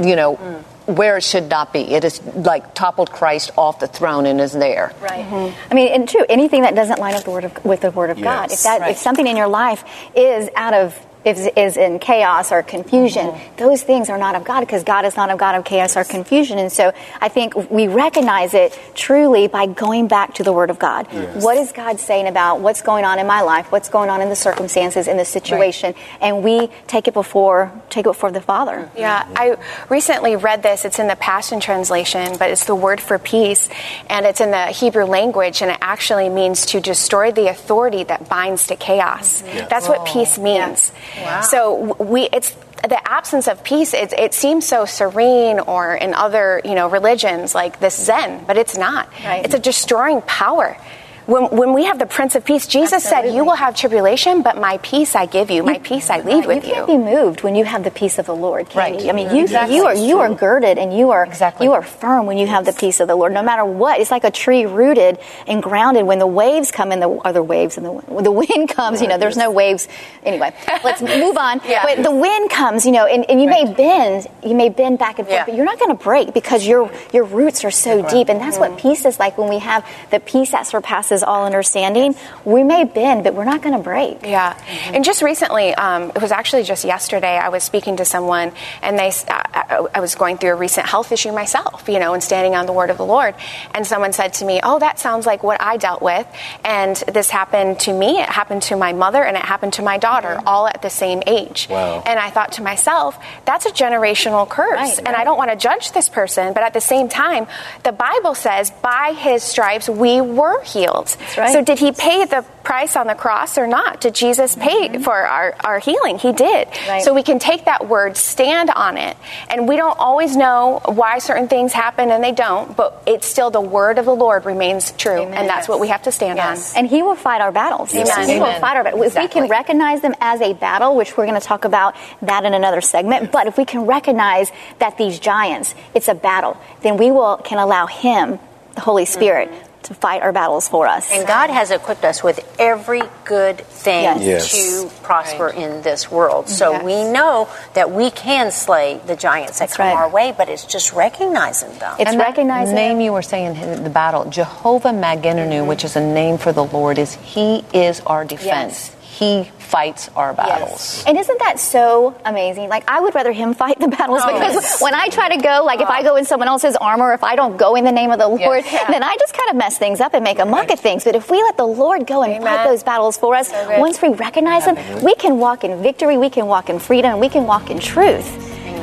you 0.00 0.16
know, 0.16 0.36
mm. 0.36 0.96
where 0.96 1.18
it 1.18 1.22
should 1.22 1.50
not 1.50 1.70
be. 1.70 1.80
It 1.80 2.02
is 2.02 2.18
like 2.24 2.74
toppled 2.74 3.10
Christ 3.12 3.50
off 3.58 3.78
the 3.78 3.86
throne 3.86 4.24
and 4.24 4.40
is 4.40 4.54
there. 4.54 4.90
Right. 5.02 5.22
Mm-hmm. 5.22 5.70
I 5.70 5.74
mean, 5.74 5.92
and 5.92 6.08
true, 6.08 6.24
anything 6.30 6.62
that 6.62 6.74
doesn't 6.74 6.98
line 6.98 7.12
up 7.12 7.24
the 7.24 7.30
word 7.30 7.44
of, 7.44 7.62
with 7.62 7.82
the 7.82 7.90
Word 7.90 8.08
of 8.08 8.22
God. 8.22 8.50
If 8.50 8.62
that, 8.62 8.80
right. 8.80 8.92
if 8.92 8.96
something 8.96 9.26
in 9.26 9.36
your 9.36 9.48
life 9.48 9.84
is 10.16 10.48
out 10.56 10.72
of 10.72 10.98
is, 11.24 11.48
is 11.56 11.76
in 11.76 11.98
chaos 11.98 12.52
or 12.52 12.62
confusion, 12.62 13.26
mm-hmm. 13.26 13.56
those 13.56 13.82
things 13.82 14.08
are 14.08 14.18
not 14.18 14.34
of 14.34 14.44
God 14.44 14.60
because 14.60 14.84
God 14.84 15.04
is 15.04 15.16
not 15.16 15.30
a 15.30 15.36
God 15.36 15.54
of 15.54 15.64
chaos 15.64 15.96
or 15.96 16.04
confusion. 16.04 16.58
And 16.58 16.70
so 16.70 16.92
I 17.20 17.28
think 17.28 17.54
we 17.70 17.88
recognize 17.88 18.54
it 18.54 18.78
truly 18.94 19.48
by 19.48 19.66
going 19.66 20.08
back 20.08 20.34
to 20.34 20.42
the 20.42 20.52
Word 20.52 20.70
of 20.70 20.78
God. 20.78 21.06
Yes. 21.12 21.42
What 21.42 21.56
is 21.56 21.72
God 21.72 22.00
saying 22.00 22.26
about 22.26 22.60
what's 22.60 22.82
going 22.82 23.04
on 23.04 23.18
in 23.18 23.26
my 23.26 23.42
life, 23.42 23.70
what's 23.72 23.88
going 23.88 24.10
on 24.10 24.20
in 24.20 24.28
the 24.28 24.36
circumstances, 24.36 25.08
in 25.08 25.16
the 25.16 25.24
situation, 25.24 25.94
and 26.20 26.42
we 26.42 26.68
take 26.86 27.08
it 27.08 27.14
before 27.14 27.72
take 27.90 28.06
it 28.06 28.08
before 28.08 28.32
the 28.32 28.40
Father. 28.40 28.90
Yeah, 28.96 29.26
I 29.34 29.56
recently 29.88 30.36
read 30.36 30.62
this. 30.62 30.84
It's 30.84 30.98
in 30.98 31.06
the 31.06 31.16
Passion 31.16 31.60
Translation, 31.60 32.36
but 32.38 32.50
it's 32.50 32.64
the 32.64 32.74
word 32.74 33.00
for 33.00 33.18
peace, 33.18 33.68
and 34.10 34.26
it's 34.26 34.40
in 34.40 34.50
the 34.50 34.66
Hebrew 34.66 35.04
language, 35.04 35.62
and 35.62 35.70
it 35.70 35.78
actually 35.80 36.28
means 36.28 36.66
to 36.66 36.80
destroy 36.80 37.30
the 37.30 37.48
authority 37.48 38.04
that 38.04 38.28
binds 38.28 38.66
to 38.66 38.76
chaos. 38.76 39.42
Yeah. 39.42 39.66
That's 39.68 39.88
what 39.88 40.00
oh. 40.00 40.12
peace 40.12 40.38
means. 40.38 40.92
Wow. 41.18 41.40
So 41.42 41.94
we, 42.02 42.28
it's 42.32 42.50
the 42.82 43.00
absence 43.08 43.48
of 43.48 43.64
peace. 43.64 43.94
It, 43.94 44.12
it 44.12 44.34
seems 44.34 44.66
so 44.66 44.84
serene, 44.84 45.60
or 45.60 45.94
in 45.94 46.12
other, 46.14 46.60
you 46.64 46.74
know, 46.74 46.88
religions 46.88 47.54
like 47.54 47.80
this 47.80 47.96
Zen, 47.96 48.44
but 48.46 48.56
it's 48.58 48.76
not. 48.76 49.08
It's 49.44 49.54
a 49.54 49.58
destroying 49.58 50.22
power. 50.22 50.76
When, 51.26 51.44
when 51.44 51.72
we 51.72 51.84
have 51.84 51.98
the 51.98 52.06
Prince 52.06 52.34
of 52.34 52.44
Peace, 52.44 52.66
Jesus 52.66 53.02
said, 53.02 53.32
"You 53.34 53.44
will 53.44 53.54
have 53.54 53.74
tribulation, 53.74 54.42
but 54.42 54.58
my 54.58 54.78
peace 54.82 55.14
I 55.14 55.24
give 55.24 55.50
you. 55.50 55.62
My 55.62 55.78
peace 55.78 56.10
I 56.10 56.20
leave 56.20 56.44
with 56.44 56.64
you 56.64 56.68
you." 56.68 56.74
can't 56.74 56.86
be 56.86 56.98
moved 56.98 57.42
when 57.42 57.54
you 57.54 57.64
have 57.64 57.82
the 57.82 57.90
peace 57.90 58.18
of 58.18 58.26
the 58.26 58.34
Lord, 58.34 58.68
can 58.68 58.78
Right. 58.78 59.00
you? 59.00 59.08
I 59.08 59.12
mean, 59.12 59.34
you 59.34 59.44
Exactly. 59.44 59.76
you 59.76 59.86
are 59.86 59.94
you 59.94 60.20
are 60.20 60.28
girded 60.28 60.76
and 60.76 60.96
you 60.96 61.10
are 61.10 61.26
you 61.60 61.72
are 61.72 61.82
firm 61.82 62.26
when 62.26 62.36
you 62.36 62.46
have 62.46 62.66
the 62.66 62.72
peace 62.72 63.00
of 63.00 63.08
the 63.08 63.16
Lord. 63.16 63.32
No 63.32 63.42
matter 63.42 63.64
what, 63.64 64.00
it's 64.00 64.10
like 64.10 64.24
a 64.24 64.30
tree 64.30 64.66
rooted 64.66 65.18
and 65.46 65.62
grounded. 65.62 66.04
When 66.06 66.18
the 66.18 66.26
waves 66.26 66.70
come 66.70 66.92
in, 66.92 67.00
the 67.00 67.08
other 67.08 67.42
waves 67.42 67.78
and 67.78 67.86
the 67.86 67.92
when 67.92 68.24
the 68.24 68.30
wind 68.30 68.68
comes, 68.68 69.00
you 69.00 69.08
know, 69.08 69.16
there's 69.16 69.36
no 69.36 69.50
waves. 69.50 69.88
Anyway, 70.24 70.52
let's 70.84 71.00
move 71.24 71.38
on. 71.38 71.60
Yeah. 71.66 71.84
But 71.84 72.02
the 72.02 72.14
wind 72.14 72.50
comes, 72.50 72.84
you 72.84 72.92
know, 72.92 73.06
and, 73.06 73.28
and 73.30 73.40
you 73.40 73.48
may 73.48 73.64
bend, 73.72 74.26
you 74.44 74.54
may 74.54 74.68
bend 74.68 74.98
back 74.98 75.18
and 75.18 75.26
forth, 75.26 75.46
but 75.46 75.54
you're 75.54 75.64
not 75.64 75.78
going 75.78 75.96
to 75.96 76.02
break 76.02 76.34
because 76.34 76.66
your 76.66 76.90
your 77.12 77.24
roots 77.24 77.64
are 77.64 77.70
so 77.70 78.06
deep, 78.08 78.28
and 78.28 78.40
that's 78.40 78.58
what 78.58 78.72
mm-hmm. 78.72 78.88
peace 78.88 79.04
is 79.06 79.18
like 79.18 79.38
when 79.38 79.48
we 79.48 79.60
have 79.60 79.88
the 80.10 80.20
peace 80.20 80.50
that 80.50 80.66
surpasses 80.66 81.13
all 81.22 81.46
understanding. 81.46 82.14
We 82.44 82.64
may 82.64 82.84
bend, 82.84 83.24
but 83.24 83.34
we're 83.34 83.44
not 83.44 83.62
going 83.62 83.76
to 83.76 83.82
break. 83.82 84.22
Yeah, 84.22 84.58
and 84.92 85.04
just 85.04 85.22
recently, 85.22 85.74
um, 85.74 86.10
it 86.14 86.22
was 86.22 86.32
actually 86.32 86.64
just 86.64 86.84
yesterday. 86.84 87.36
I 87.36 87.48
was 87.50 87.62
speaking 87.62 87.96
to 87.96 88.04
someone, 88.04 88.52
and 88.82 88.98
they, 88.98 89.08
uh, 89.08 89.42
I, 89.54 89.86
I 89.94 90.00
was 90.00 90.14
going 90.14 90.38
through 90.38 90.50
a 90.50 90.56
recent 90.56 90.86
health 90.86 91.12
issue 91.12 91.32
myself, 91.32 91.88
you 91.88 91.98
know, 91.98 92.14
and 92.14 92.22
standing 92.22 92.54
on 92.54 92.66
the 92.66 92.72
word 92.72 92.90
of 92.90 92.96
the 92.96 93.06
Lord. 93.06 93.34
And 93.74 93.86
someone 93.86 94.12
said 94.12 94.34
to 94.34 94.44
me, 94.44 94.60
"Oh, 94.62 94.78
that 94.78 94.98
sounds 94.98 95.26
like 95.26 95.42
what 95.42 95.60
I 95.60 95.76
dealt 95.76 96.02
with." 96.02 96.26
And 96.64 96.96
this 97.12 97.30
happened 97.30 97.80
to 97.80 97.92
me. 97.92 98.20
It 98.20 98.28
happened 98.28 98.62
to 98.64 98.76
my 98.76 98.92
mother, 98.92 99.22
and 99.22 99.36
it 99.36 99.44
happened 99.44 99.74
to 99.74 99.82
my 99.82 99.98
daughter, 99.98 100.40
all 100.46 100.66
at 100.66 100.82
the 100.82 100.90
same 100.90 101.22
age. 101.26 101.68
Wow. 101.68 102.02
And 102.04 102.18
I 102.18 102.30
thought 102.30 102.52
to 102.52 102.62
myself, 102.62 103.18
that's 103.44 103.66
a 103.66 103.70
generational 103.70 104.48
curse, 104.48 104.98
and 104.98 105.08
I 105.08 105.24
don't 105.24 105.36
want 105.36 105.50
to 105.50 105.56
judge 105.56 105.92
this 105.92 106.08
person, 106.08 106.52
but 106.54 106.62
at 106.62 106.72
the 106.72 106.80
same 106.80 107.08
time, 107.08 107.46
the 107.82 107.92
Bible 107.92 108.34
says, 108.34 108.70
"By 108.70 109.14
His 109.16 109.42
stripes 109.42 109.88
we 109.88 110.20
were 110.20 110.62
healed." 110.62 111.03
Right. 111.36 111.52
So 111.52 111.62
did 111.62 111.78
He 111.78 111.92
pay 111.92 112.24
the 112.24 112.44
price 112.62 112.96
on 112.96 113.06
the 113.06 113.14
cross 113.14 113.58
or 113.58 113.66
not? 113.66 114.00
Did 114.00 114.14
Jesus 114.14 114.56
pay 114.56 114.88
mm-hmm. 114.88 115.02
for 115.02 115.14
our, 115.14 115.54
our 115.62 115.78
healing? 115.78 116.18
He 116.18 116.32
did. 116.32 116.68
Right. 116.88 117.02
So 117.02 117.14
we 117.14 117.22
can 117.22 117.38
take 117.38 117.66
that 117.66 117.88
word, 117.88 118.16
stand 118.16 118.70
on 118.70 118.96
it, 118.96 119.16
and 119.48 119.68
we 119.68 119.76
don't 119.76 119.98
always 119.98 120.36
know 120.36 120.80
why 120.86 121.18
certain 121.18 121.48
things 121.48 121.72
happen 121.72 122.10
and 122.10 122.22
they 122.24 122.32
don't, 122.32 122.76
but 122.76 123.02
it's 123.06 123.26
still 123.26 123.50
the 123.50 123.60
word 123.60 123.98
of 123.98 124.06
the 124.06 124.14
Lord 124.14 124.46
remains 124.46 124.92
true, 124.92 125.22
and 125.22 125.48
that's 125.48 125.68
what 125.68 125.80
we 125.80 125.88
have 125.88 126.02
to 126.02 126.12
stand 126.12 126.38
on. 126.38 126.56
And 126.76 126.88
He 126.88 127.02
will 127.02 127.14
fight 127.14 127.40
our 127.40 127.52
battles. 127.52 127.94
Yes. 127.94 128.08
He 128.26 128.36
Amen. 128.36 128.40
will 128.40 128.60
fight 128.60 128.76
our 128.76 128.84
battles. 128.84 129.06
If 129.06 129.16
we 129.16 129.28
can 129.28 129.48
recognize 129.48 130.00
them 130.00 130.14
as 130.20 130.40
a 130.40 130.54
battle, 130.54 130.96
which 130.96 131.16
we're 131.16 131.26
going 131.26 131.40
to 131.40 131.46
talk 131.46 131.64
about 131.64 131.94
that 132.22 132.44
in 132.44 132.54
another 132.54 132.80
segment, 132.80 133.30
but 133.32 133.46
if 133.46 133.58
we 133.58 133.64
can 133.64 133.86
recognize 133.86 134.50
that 134.78 134.98
these 134.98 135.18
giants, 135.18 135.74
it's 135.94 136.08
a 136.08 136.14
battle, 136.14 136.56
then 136.82 136.96
we 136.96 137.10
will 137.10 137.36
can 137.38 137.58
allow 137.58 137.86
Him, 137.86 138.38
the 138.74 138.80
Holy 138.80 139.04
Spirit, 139.04 139.50
mm-hmm. 139.50 139.73
To 139.84 139.94
fight 139.94 140.22
our 140.22 140.32
battles 140.32 140.66
for 140.68 140.86
us. 140.86 141.10
And 141.12 141.26
God 141.26 141.50
has 141.50 141.70
equipped 141.70 142.04
us 142.04 142.22
with 142.22 142.40
every 142.58 143.02
good 143.24 143.58
thing 143.58 144.04
Yes. 144.20 144.50
to 144.52 144.90
prosper 145.02 145.48
in 145.48 145.82
this 145.82 146.10
world. 146.10 146.48
So 146.48 146.82
we 146.82 147.04
know 147.04 147.48
that 147.74 147.90
we 147.90 148.10
can 148.10 148.50
slay 148.50 149.00
the 149.06 149.16
giants 149.16 149.58
that 149.58 149.70
come 149.70 149.86
right. 149.86 149.96
our 149.96 150.08
way, 150.08 150.34
but 150.36 150.48
it's 150.48 150.64
just 150.64 150.92
recognizing 150.92 151.78
them. 151.78 151.96
It's 151.98 152.10
and 152.10 152.20
that 152.20 152.34
name 152.74 153.00
you 153.00 153.12
were 153.12 153.22
saying 153.22 153.56
in 153.56 153.84
the 153.84 153.90
battle, 153.90 154.24
Jehovah 154.30 154.90
Maginenu, 154.90 155.66
which 155.66 155.84
is 155.84 155.96
a 155.96 156.00
name 156.00 156.38
for 156.38 156.52
the 156.52 156.64
Lord, 156.64 156.98
is 156.98 157.14
He 157.14 157.64
is 157.72 158.00
our 158.00 158.24
defense. 158.24 158.94
He 159.00 159.50
fights 159.64 160.08
our 160.14 160.32
battles. 160.34 161.02
And 161.06 161.18
isn't 161.18 161.38
that 161.40 161.58
so 161.58 162.14
amazing? 162.24 162.68
Like, 162.68 162.84
I 162.88 163.00
would 163.00 163.14
rather 163.14 163.32
him 163.32 163.54
fight 163.54 163.78
the 163.80 163.88
battles 163.88 164.20
Oh, 164.22 164.32
because 164.32 164.54
yes. 164.54 164.82
when 164.82 164.94
I 164.94 165.08
try 165.08 165.34
to 165.34 165.42
go, 165.42 165.62
like, 165.64 165.80
if 165.80 165.88
I 165.88 166.02
go 166.02 166.16
in 166.16 166.24
someone 166.24 166.48
else's 166.48 166.76
armor, 166.76 167.12
if 167.14 167.24
I 167.24 167.34
don't 167.36 167.56
go 167.56 167.74
in 167.74 167.84
the 167.84 167.92
name 167.92 168.10
of 168.10 168.18
the 168.18 168.28
Lord, 168.28 168.64
then 168.64 169.02
I 169.02 169.16
just 169.18 169.34
kind 169.34 169.50
of 169.50 169.56
mess 169.56 169.78
things 169.78 170.00
up 170.00 170.14
and 170.14 170.22
make 170.22 170.38
a 170.38 170.44
muck 170.44 170.70
of 170.70 170.78
things. 170.78 171.04
But 171.04 171.16
if 171.16 171.30
we 171.30 171.42
let 171.42 171.56
the 171.56 171.66
Lord 171.66 172.06
go 172.06 172.22
and 172.22 172.42
fight 172.42 172.64
those 172.66 172.82
battles 172.82 173.16
for 173.16 173.34
us, 173.34 173.50
once 173.78 174.00
we 174.00 174.08
recognize 174.10 174.64
them, 174.66 174.76
we 175.02 175.14
can 175.14 175.38
walk 175.38 175.64
in 175.64 175.82
victory, 175.82 176.18
we 176.18 176.30
can 176.30 176.46
walk 176.46 176.68
in 176.70 176.78
freedom, 176.78 177.12
and 177.12 177.20
we 177.20 177.28
can 177.28 177.46
walk 177.46 177.70
in 177.70 177.78
truth. 177.80 178.28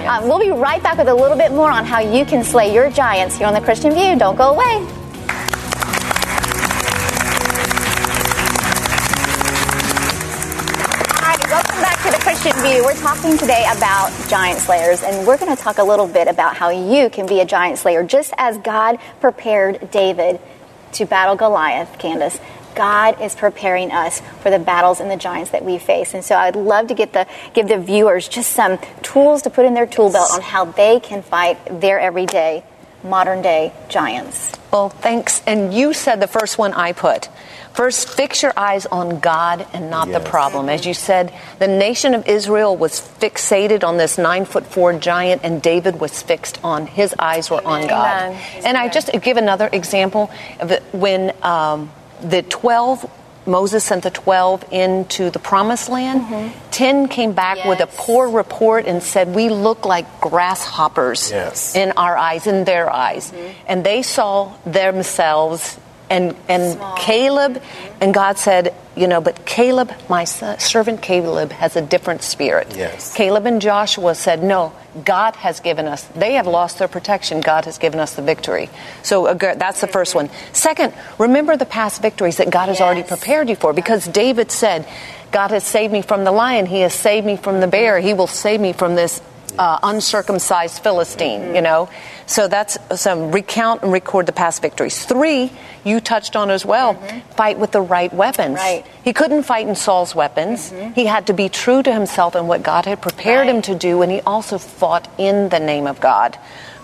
Um, 0.08 0.24
we'll 0.28 0.40
be 0.40 0.50
right 0.52 0.82
back 0.82 0.98
with 0.98 1.08
a 1.10 1.14
little 1.14 1.38
bit 1.38 1.52
more 1.52 1.70
on 1.70 1.86
how 1.86 2.00
you 2.00 2.26
can 2.26 2.44
slay 2.44 2.74
your 2.74 2.90
giants 2.90 3.38
here 3.38 3.46
on 3.46 3.54
the 3.54 3.62
Christian 3.62 3.94
View. 3.94 4.18
Don't 4.18 4.36
go 4.36 4.50
away. 4.56 5.01
We're 12.64 12.94
talking 12.94 13.40
today 13.40 13.66
about 13.76 14.12
giant 14.30 14.60
slayers, 14.60 15.02
and 15.02 15.26
we're 15.26 15.38
going 15.38 15.54
to 15.54 15.60
talk 15.60 15.80
a 15.80 15.84
little 15.84 16.06
bit 16.06 16.28
about 16.28 16.56
how 16.56 16.70
you 16.70 17.10
can 17.10 17.26
be 17.26 17.40
a 17.40 17.46
giant 17.46 17.80
slayer, 17.80 18.04
just 18.04 18.34
as 18.38 18.60
God 18.60 19.00
prepared 19.20 19.90
David 19.90 20.40
to 20.92 21.06
battle 21.06 21.36
Goliath, 21.36 21.98
Candace. 21.98 22.40
God 22.76 23.20
is 23.20 23.36
preparing 23.36 23.92
us 23.92 24.22
for 24.42 24.52
the 24.52 24.60
battles 24.60 25.00
and 25.00 25.10
the 25.10 25.18
giants 25.18 25.50
that 25.52 25.66
we 25.66 25.80
face. 25.80 26.14
And 26.14 26.24
so 26.24 26.36
I'd 26.36 26.56
love 26.56 26.86
to 26.88 26.94
get 26.94 27.14
the 27.14 27.26
give 27.56 27.68
the 27.68 27.80
viewers 27.80 28.28
just 28.28 28.52
some 28.52 28.78
tools 29.02 29.42
to 29.42 29.50
put 29.50 29.66
in 29.66 29.74
their 29.74 29.88
tool 29.88 30.12
belt 30.12 30.30
on 30.32 30.42
how 30.42 30.66
they 30.66 31.00
can 31.00 31.24
fight 31.24 31.82
their 31.82 32.00
everyday 32.00 32.64
modern 33.04 33.42
day 33.42 33.74
giants. 33.90 34.52
Well, 34.72 34.90
thanks. 34.90 35.42
And 35.46 35.74
you 35.74 35.94
said 35.94 36.22
the 36.22 36.28
first 36.28 36.58
one 36.58 36.74
I 36.74 36.94
put. 36.94 37.30
First, 37.74 38.10
fix 38.10 38.44
your 38.44 38.52
eyes 38.58 38.86
on 38.86 39.20
God 39.20 39.66
and 39.74 39.90
not 39.90 40.12
the 40.12 40.20
problem. 40.20 40.68
As 40.68 40.86
you 40.86 40.94
said, 40.94 41.34
the 41.60 41.68
nation 41.68 42.14
of 42.14 42.28
Israel 42.28 42.76
was 42.76 43.00
fixated 43.00 43.86
on 43.86 43.96
this 43.96 44.18
nine 44.18 44.44
foot 44.44 44.66
four 44.66 44.94
giant, 44.94 45.42
and 45.44 45.62
David 45.62 46.00
was 46.00 46.22
fixed 46.22 46.60
on 46.64 46.86
his 46.86 47.16
eyes 47.18 47.50
were 47.50 47.66
on 47.66 47.88
God. 47.88 48.34
Amen. 48.34 48.42
And 48.66 48.78
I 48.78 48.90
just 48.90 49.10
give 49.22 49.38
another 49.38 49.70
example 49.72 50.30
of 50.60 50.72
it 50.72 50.84
when 50.92 51.34
um, 51.44 51.92
the 52.22 52.42
12 52.44 53.10
Moses 53.46 53.84
sent 53.84 54.04
the 54.04 54.12
12 54.12 54.66
into 54.72 55.30
the 55.30 55.40
promised 55.40 55.90
land. 55.90 56.22
Mm-hmm. 56.22 56.70
10 56.72 57.08
came 57.08 57.34
back 57.34 57.66
with 57.66 57.80
a 57.80 57.88
poor 57.88 58.30
report 58.30 58.86
and 58.86 59.02
said, 59.02 59.34
We 59.36 59.50
look 59.50 59.86
like 59.86 60.22
grasshoppers 60.22 61.32
Yes. 61.32 61.76
in 61.76 61.92
our 61.94 62.18
eyes, 62.18 62.48
in 62.48 62.64
their 62.66 62.90
eyes. 62.90 63.32
Mm-hmm. 63.32 63.66
And 63.68 63.84
they 63.84 64.04
saw 64.04 64.54
themselves. 64.66 65.78
And, 66.10 66.36
and 66.50 66.78
Caleb, 66.98 67.54
mm-hmm. 67.56 67.98
and 68.02 68.14
God 68.14 68.38
said, 68.38 68.76
you 68.96 69.08
know, 69.08 69.22
but 69.22 69.46
Caleb, 69.46 69.94
my 70.10 70.26
son, 70.26 70.60
servant 70.60 71.02
Caleb, 71.02 71.52
has 71.52 71.76
a 71.76 71.82
different 71.82 72.24
spirit. 72.24 72.76
Yes. 72.76 73.16
Caleb 73.16 73.46
and 73.46 73.62
Joshua 73.62 74.16
said, 74.16 74.44
no, 74.44 74.74
God 75.06 75.38
has 75.38 75.62
given 75.62 75.86
us, 75.86 76.04
they 76.16 76.34
have 76.34 76.48
lost 76.48 76.80
their 76.80 76.90
protection. 76.90 77.40
God 77.40 77.66
has 77.66 77.78
given 77.78 78.00
us 78.00 78.16
the 78.16 78.22
victory. 78.22 78.70
So 79.04 79.28
uh, 79.28 79.34
that's 79.34 79.80
the 79.80 79.88
first 79.88 80.14
one. 80.14 80.30
Second, 80.52 80.94
remember 81.18 81.56
the 81.56 81.66
past 81.66 82.02
victories 82.02 82.38
that 82.38 82.50
God 82.50 82.68
has 82.68 82.82
already 82.82 83.04
prepared 83.04 83.48
you 83.50 83.56
for 83.56 83.72
because 83.72 84.06
David 84.08 84.52
said, 84.52 84.86
God 85.32 85.52
has 85.52 85.64
saved 85.64 85.94
me 85.94 86.02
from 86.02 86.26
the 86.26 86.32
lion, 86.32 86.66
He 86.66 86.82
has 86.82 86.94
saved 86.94 87.26
me 87.26 87.38
from 87.38 87.62
the 87.62 87.68
bear, 87.68 88.00
He 88.00 88.14
will 88.14 88.28
save 88.28 88.60
me 88.60 88.74
from 88.74 88.96
this 88.96 89.22
uh, 89.58 89.80
uncircumcised 89.84 90.84
Philistine, 90.84 91.56
you 91.56 91.62
know. 91.62 91.90
So 92.26 92.48
that's 92.48 92.78
some 92.96 93.32
recount 93.32 93.84
and 93.84 93.92
record 93.92 94.26
the 94.26 94.32
past 94.32 94.62
victories. 94.62 95.06
Three, 95.06 95.52
you 95.84 96.00
touched 96.00 96.36
on 96.36 96.50
as 96.50 96.66
well, 96.66 96.94
fight 97.36 97.60
with 97.60 97.72
the 97.72 97.82
right 97.82 98.14
weapons. 98.14 98.56
Right. 98.56 98.86
He 99.04 99.14
couldn't 99.14 99.44
fight 99.44 99.68
in 99.68 99.76
Saul's 99.76 100.16
weapons. 100.16 100.72
He 100.96 101.06
had 101.06 101.28
to 101.28 101.34
be 101.34 101.50
true 101.50 101.84
to 101.84 101.94
himself 101.94 102.36
and 102.36 102.48
what 102.48 102.64
God 102.64 102.86
had 102.86 103.02
prepared 103.02 103.48
him 103.48 103.62
to 103.64 103.76
do, 103.76 104.02
and 104.02 104.12
he 104.12 104.22
also 104.22 104.58
fought 104.58 105.08
in 105.18 105.50
the 105.50 105.60
name 105.60 105.88
of 105.88 106.00
God. 106.00 106.38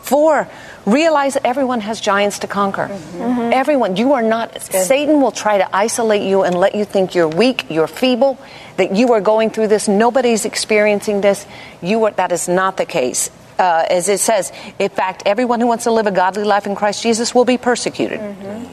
Four, 0.08 0.48
realize 0.86 1.34
that 1.34 1.46
everyone 1.46 1.82
has 1.82 2.00
giants 2.00 2.40
to 2.40 2.48
conquer. 2.48 2.88
Mm-hmm. 2.88 3.52
Everyone. 3.52 3.98
You 3.98 4.14
are 4.14 4.24
not, 4.24 4.62
Satan 4.62 5.20
will 5.22 5.34
try 5.34 5.58
to 5.58 5.76
isolate 5.76 6.22
you 6.22 6.44
and 6.44 6.56
let 6.56 6.76
you 6.76 6.86
think 6.86 7.14
you're 7.14 7.28
weak, 7.28 7.66
you're 7.70 7.88
feeble, 7.88 8.40
that 8.78 8.96
you 8.96 9.12
are 9.12 9.20
going 9.20 9.50
through 9.50 9.68
this. 9.68 9.90
Nobody's 9.90 10.46
experiencing 10.46 11.20
this. 11.20 11.46
You 11.82 12.06
are, 12.06 12.12
that 12.12 12.32
is 12.32 12.48
not 12.48 12.78
the 12.78 12.86
case. 12.86 13.30
Uh, 13.60 13.86
as 13.90 14.08
it 14.08 14.20
says, 14.20 14.52
in 14.78 14.90
fact, 14.90 15.24
everyone 15.26 15.60
who 15.60 15.68
wants 15.68 15.86
to 15.86 15.92
live 15.92 16.06
a 16.08 16.12
godly 16.12 16.44
life 16.44 16.68
in 16.68 16.76
Christ 16.76 17.02
Jesus 17.02 17.34
will 17.34 17.46
be 17.46 17.58
persecuted. 17.58 18.20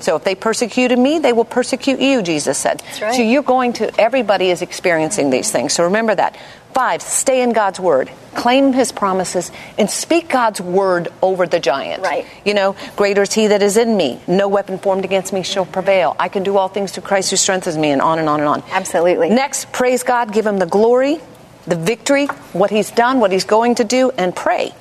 So 0.02 0.16
if 0.16 0.24
they 0.24 0.34
persecuted 0.34 0.98
me, 0.98 1.18
they 1.18 1.32
will 1.32 1.44
persecute 1.46 2.00
you, 2.00 2.22
Jesus 2.22 2.58
said. 2.58 2.82
right. 3.00 3.14
So 3.14 3.22
you're 3.22 3.42
going 3.42 3.72
to, 3.74 3.98
everybody 4.00 4.50
is 4.50 4.60
experiencing 4.60 5.30
these 5.30 5.50
things. 5.50 5.72
So 5.72 5.84
remember 5.84 6.14
that. 6.14 6.36
Five, 6.74 7.02
stay 7.02 7.40
in 7.40 7.52
God's 7.52 7.78
word, 7.78 8.10
claim 8.34 8.72
his 8.72 8.90
promises, 8.90 9.52
and 9.78 9.88
speak 9.88 10.28
God's 10.28 10.60
word 10.60 11.06
over 11.22 11.46
the 11.46 11.60
giant. 11.60 12.02
Right. 12.02 12.26
You 12.44 12.52
know, 12.52 12.74
greater 12.96 13.22
is 13.22 13.32
he 13.32 13.46
that 13.46 13.62
is 13.62 13.76
in 13.76 13.96
me. 13.96 14.20
No 14.26 14.48
weapon 14.48 14.78
formed 14.78 15.04
against 15.04 15.32
me 15.32 15.44
shall 15.44 15.66
prevail. 15.66 16.16
I 16.18 16.28
can 16.28 16.42
do 16.42 16.56
all 16.56 16.66
things 16.66 16.90
through 16.90 17.04
Christ 17.04 17.30
who 17.30 17.36
strengthens 17.36 17.78
me, 17.78 17.90
and 17.92 18.02
on 18.02 18.18
and 18.18 18.28
on 18.28 18.40
and 18.40 18.48
on. 18.48 18.64
Absolutely. 18.72 19.30
Next, 19.30 19.70
praise 19.70 20.02
God, 20.02 20.32
give 20.32 20.44
him 20.44 20.58
the 20.58 20.66
glory, 20.66 21.20
the 21.66 21.76
victory, 21.76 22.26
what 22.52 22.70
he's 22.70 22.90
done, 22.90 23.20
what 23.20 23.32
he's 23.32 23.44
going 23.44 23.76
to 23.76 23.84
do, 23.84 24.10
and 24.10 24.34
pray. 24.34 24.72